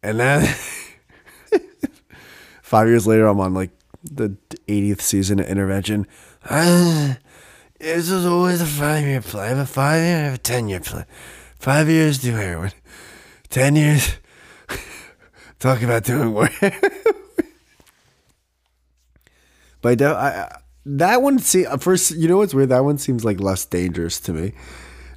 And 0.03 0.19
then 0.19 0.53
five 2.73 2.87
years 2.87 3.05
later, 3.05 3.27
I'm 3.27 3.39
on 3.39 3.53
like 3.53 3.69
the 4.03 4.35
80th 4.67 5.01
season 5.01 5.39
of 5.39 5.45
intervention. 5.45 6.07
Uh, 6.43 7.13
this 7.79 8.09
was 8.09 8.25
always 8.25 8.61
a 8.61 8.65
five 8.65 9.05
year 9.05 9.21
plan. 9.21 9.43
I 9.43 9.49
have 9.49 9.57
a 9.59 9.65
five 9.67 10.01
year, 10.01 10.17
I 10.17 10.21
have 10.21 10.33
a 10.33 10.37
10 10.39 10.69
year 10.69 10.79
plan. 10.79 11.05
Five 11.59 11.87
years, 11.87 12.17
do 12.17 12.31
heroin. 12.31 12.71
10 13.51 13.75
years, 13.75 14.17
talk 15.59 15.83
about 15.83 16.03
doing 16.03 16.29
more. 16.29 16.49
But 19.83 20.01
I, 20.01 20.13
I, 20.13 20.57
that 20.85 21.21
one 21.21 21.39
see 21.39 21.65
first. 21.77 22.11
You 22.11 22.29
know 22.29 22.37
what's 22.37 22.53
weird? 22.53 22.69
That 22.69 22.85
one 22.85 22.97
seems 22.97 23.25
like 23.25 23.41
less 23.41 23.65
dangerous 23.65 24.17
to 24.21 24.31
me. 24.31 24.53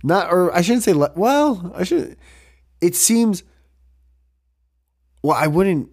Not, 0.03 0.33
or 0.33 0.53
I 0.53 0.61
shouldn't 0.61 0.83
say. 0.83 0.93
Le- 0.93 1.13
well, 1.15 1.73
I 1.73 1.85
should. 1.85 2.17
It 2.81 2.97
seems. 2.97 3.45
Well, 5.23 5.37
I 5.37 5.47
wouldn't. 5.47 5.89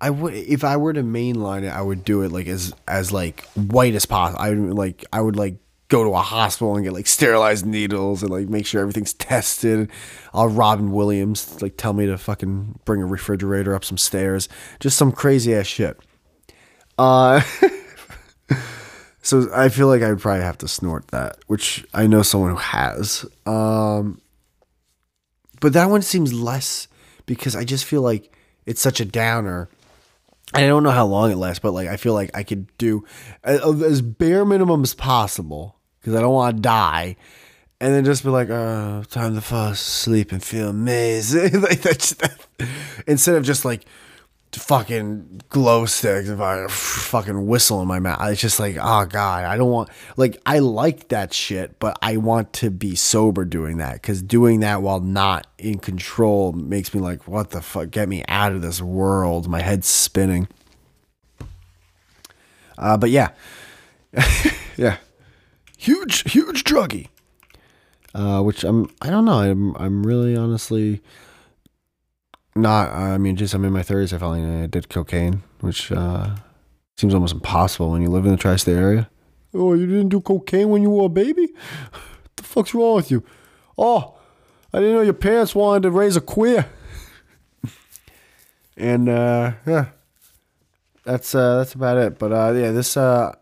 I 0.00 0.10
would 0.10 0.34
if 0.34 0.64
I 0.64 0.76
were 0.76 0.92
to 0.92 1.02
mainline 1.02 1.64
it. 1.64 1.68
I 1.68 1.82
would 1.82 2.04
do 2.04 2.22
it 2.22 2.32
like 2.32 2.46
as 2.46 2.72
as 2.88 3.12
like 3.12 3.44
white 3.52 3.94
as 3.94 4.06
possible. 4.06 4.40
I 4.40 4.50
would 4.50 4.74
like 4.74 5.04
I 5.12 5.20
would 5.20 5.36
like 5.36 5.56
go 5.88 6.04
to 6.04 6.10
a 6.10 6.22
hospital 6.22 6.76
and 6.76 6.84
get 6.84 6.92
like 6.92 7.06
sterilized 7.06 7.66
needles 7.66 8.22
and 8.22 8.30
like 8.30 8.48
make 8.48 8.64
sure 8.64 8.80
everything's 8.80 9.12
tested. 9.14 9.90
I'll 10.32 10.48
Robin 10.48 10.92
Williams 10.92 11.60
like 11.60 11.76
tell 11.76 11.92
me 11.92 12.06
to 12.06 12.16
fucking 12.16 12.78
bring 12.84 13.02
a 13.02 13.06
refrigerator 13.06 13.74
up 13.74 13.84
some 13.84 13.98
stairs. 13.98 14.48
Just 14.78 14.96
some 14.96 15.12
crazy 15.12 15.54
ass 15.54 15.66
shit. 15.66 15.98
Uh. 16.98 17.42
so 19.22 19.48
I 19.54 19.68
feel 19.68 19.88
like 19.88 20.02
I 20.02 20.10
would 20.10 20.20
probably 20.20 20.42
have 20.42 20.58
to 20.58 20.68
snort 20.68 21.08
that, 21.08 21.38
which 21.46 21.84
I 21.92 22.06
know 22.06 22.22
someone 22.22 22.50
who 22.50 22.56
has. 22.56 23.26
Um, 23.46 24.20
but 25.60 25.72
that 25.74 25.90
one 25.90 26.02
seems 26.02 26.32
less 26.32 26.88
because 27.26 27.54
I 27.54 27.64
just 27.64 27.84
feel 27.84 28.02
like 28.02 28.34
it's 28.66 28.80
such 28.80 29.00
a 29.00 29.04
downer. 29.04 29.68
I 30.52 30.62
don't 30.66 30.82
know 30.82 30.90
how 30.90 31.06
long 31.06 31.30
it 31.30 31.36
lasts, 31.36 31.60
but 31.60 31.72
like 31.72 31.88
I 31.88 31.96
feel 31.96 32.14
like 32.14 32.30
I 32.34 32.42
could 32.42 32.66
do 32.76 33.04
as 33.44 34.02
bare 34.02 34.44
minimum 34.44 34.82
as 34.82 34.94
possible 34.94 35.76
because 36.00 36.14
I 36.14 36.20
don't 36.20 36.34
want 36.34 36.56
to 36.56 36.62
die, 36.62 37.16
and 37.80 37.94
then 37.94 38.04
just 38.04 38.24
be 38.24 38.30
like, 38.30 38.50
oh, 38.50 39.04
time 39.08 39.34
to 39.34 39.40
fall 39.40 39.70
asleep 39.70 40.32
and 40.32 40.42
feel 40.42 40.70
amazing." 40.70 41.60
like 41.60 41.82
that's 41.82 42.14
instead 43.06 43.36
of 43.36 43.44
just 43.44 43.64
like 43.64 43.84
fucking 44.52 45.42
glow 45.48 45.86
sticks 45.86 46.28
if 46.28 46.40
I 46.40 46.66
fucking 46.68 47.46
whistle 47.46 47.80
in 47.82 47.88
my 47.88 48.00
mouth. 48.00 48.18
It's 48.30 48.40
just 48.40 48.58
like, 48.58 48.76
oh 48.80 49.06
god, 49.06 49.44
I 49.44 49.56
don't 49.56 49.70
want 49.70 49.90
like 50.16 50.40
I 50.44 50.58
like 50.58 51.08
that 51.08 51.32
shit, 51.32 51.78
but 51.78 51.98
I 52.02 52.16
want 52.16 52.52
to 52.54 52.70
be 52.70 52.96
sober 52.96 53.44
doing 53.44 53.78
that 53.78 53.94
because 53.94 54.22
doing 54.22 54.60
that 54.60 54.82
while 54.82 55.00
not 55.00 55.46
in 55.58 55.78
control 55.78 56.52
makes 56.52 56.92
me 56.92 57.00
like, 57.00 57.28
what 57.28 57.50
the 57.50 57.62
fuck? 57.62 57.90
Get 57.90 58.08
me 58.08 58.24
out 58.28 58.52
of 58.52 58.62
this 58.62 58.82
world. 58.82 59.48
My 59.48 59.62
head's 59.62 59.86
spinning. 59.86 60.48
Uh, 62.76 62.96
but 62.96 63.10
yeah, 63.10 63.28
yeah, 64.76 64.96
huge, 65.76 66.32
huge 66.32 66.64
druggy. 66.64 67.08
Uh, 68.12 68.42
which 68.42 68.64
I'm, 68.64 68.90
I 69.00 69.08
don't 69.08 69.24
know. 69.24 69.38
I'm, 69.38 69.76
I'm 69.76 70.04
really 70.04 70.34
honestly 70.34 71.00
not 72.54 72.90
i 72.90 73.16
mean 73.16 73.36
just 73.36 73.54
i'm 73.54 73.64
in 73.64 73.72
my 73.72 73.82
30s 73.82 74.12
i 74.12 74.18
finally 74.18 74.66
did 74.66 74.88
cocaine 74.88 75.42
which 75.60 75.92
uh, 75.92 76.34
seems 76.96 77.14
almost 77.14 77.34
impossible 77.34 77.90
when 77.90 78.02
you 78.02 78.08
live 78.08 78.24
in 78.24 78.32
the 78.32 78.36
tri-state 78.36 78.76
area. 78.76 79.08
Oh 79.54 79.74
you 79.74 79.86
didn't 79.86 80.08
do 80.08 80.20
cocaine 80.20 80.68
when 80.68 80.82
you 80.82 80.90
were 80.90 81.06
a 81.06 81.08
baby? 81.08 81.48
What 81.92 82.36
the 82.36 82.42
fuck's 82.42 82.74
wrong 82.74 82.96
with 82.96 83.10
you? 83.10 83.24
Oh 83.76 84.18
i 84.72 84.78
didn't 84.78 84.94
know 84.94 85.02
your 85.02 85.14
parents 85.14 85.54
wanted 85.54 85.82
to 85.82 85.90
raise 85.90 86.16
a 86.16 86.20
queer. 86.20 86.66
And 88.76 89.08
uh, 89.08 89.52
yeah. 89.66 89.86
That's 91.04 91.34
uh, 91.34 91.58
that's 91.58 91.74
about 91.74 91.98
it. 91.98 92.18
But 92.18 92.32
uh, 92.32 92.52
yeah 92.52 92.70
this 92.70 92.96
uh, 92.96 93.34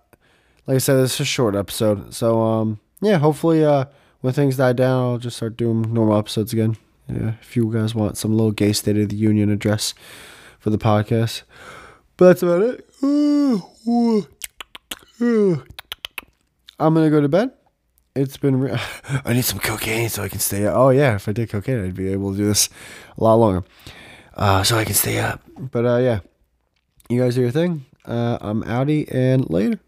like 0.67 0.77
i 0.77 0.79
said 0.79 0.97
this 0.97 1.15
is 1.15 1.21
a 1.21 1.25
short 1.25 1.55
episode. 1.55 2.15
So 2.15 2.41
um, 2.41 2.81
yeah 3.01 3.19
hopefully 3.19 3.65
uh, 3.65 3.85
when 4.21 4.33
things 4.33 4.57
die 4.57 4.73
down 4.73 5.05
i'll 5.05 5.19
just 5.19 5.37
start 5.37 5.57
doing 5.57 5.93
normal 5.93 6.19
episodes 6.19 6.53
again 6.53 6.77
yeah, 7.09 7.35
if 7.41 7.57
you 7.57 7.73
guys 7.73 7.95
want 7.95 8.19
some 8.19 8.33
little 8.33 8.53
gay 8.53 8.73
State 8.73 8.99
of 8.99 9.09
the 9.09 9.17
Union 9.17 9.51
address 9.51 9.95
for 10.59 10.71
the 10.71 10.79
podcast. 10.79 11.43
But 12.17 12.27
that's 12.27 12.43
about 12.43 12.63
it. 12.63 12.85
I'm 16.81 16.95
going 16.95 17.07
to 17.07 17.11
go 17.11 17.21
to 17.21 17.29
bed. 17.29 17.53
it's 18.15 18.37
been. 18.37 18.71
I 19.25 19.33
need 19.33 19.45
some 19.45 19.59
cocaine 19.59 20.09
so 20.09 20.23
I 20.23 20.29
can 20.29 20.41
stay 20.41 20.67
up. 20.67 20.77
Oh 20.77 20.91
yeah, 20.91 21.15
if 21.15 21.29
I 21.29 21.33
did 21.33 21.49
cocaine, 21.51 21.85
I'd 21.85 21.95
be 21.95 22.13
able 22.13 22.33
to 22.33 22.37
do 22.37 22.47
this 22.47 22.69
a 23.17 23.25
lot 23.25 23.35
longer, 23.37 23.65
uh, 24.35 24.63
so 24.63 24.77
I 24.77 24.85
can 24.85 24.95
stay 24.95 25.19
up. 25.19 25.41
But 25.59 25.87
uh, 25.87 25.97
yeah, 25.99 26.21
you 27.09 27.21
guys 27.21 27.35
do 27.37 27.43
your 27.43 27.51
thing. 27.51 27.87
Uh, 28.05 28.39
I'm 28.41 28.63
outie 28.65 29.13
and 29.13 29.49
later. 29.51 29.81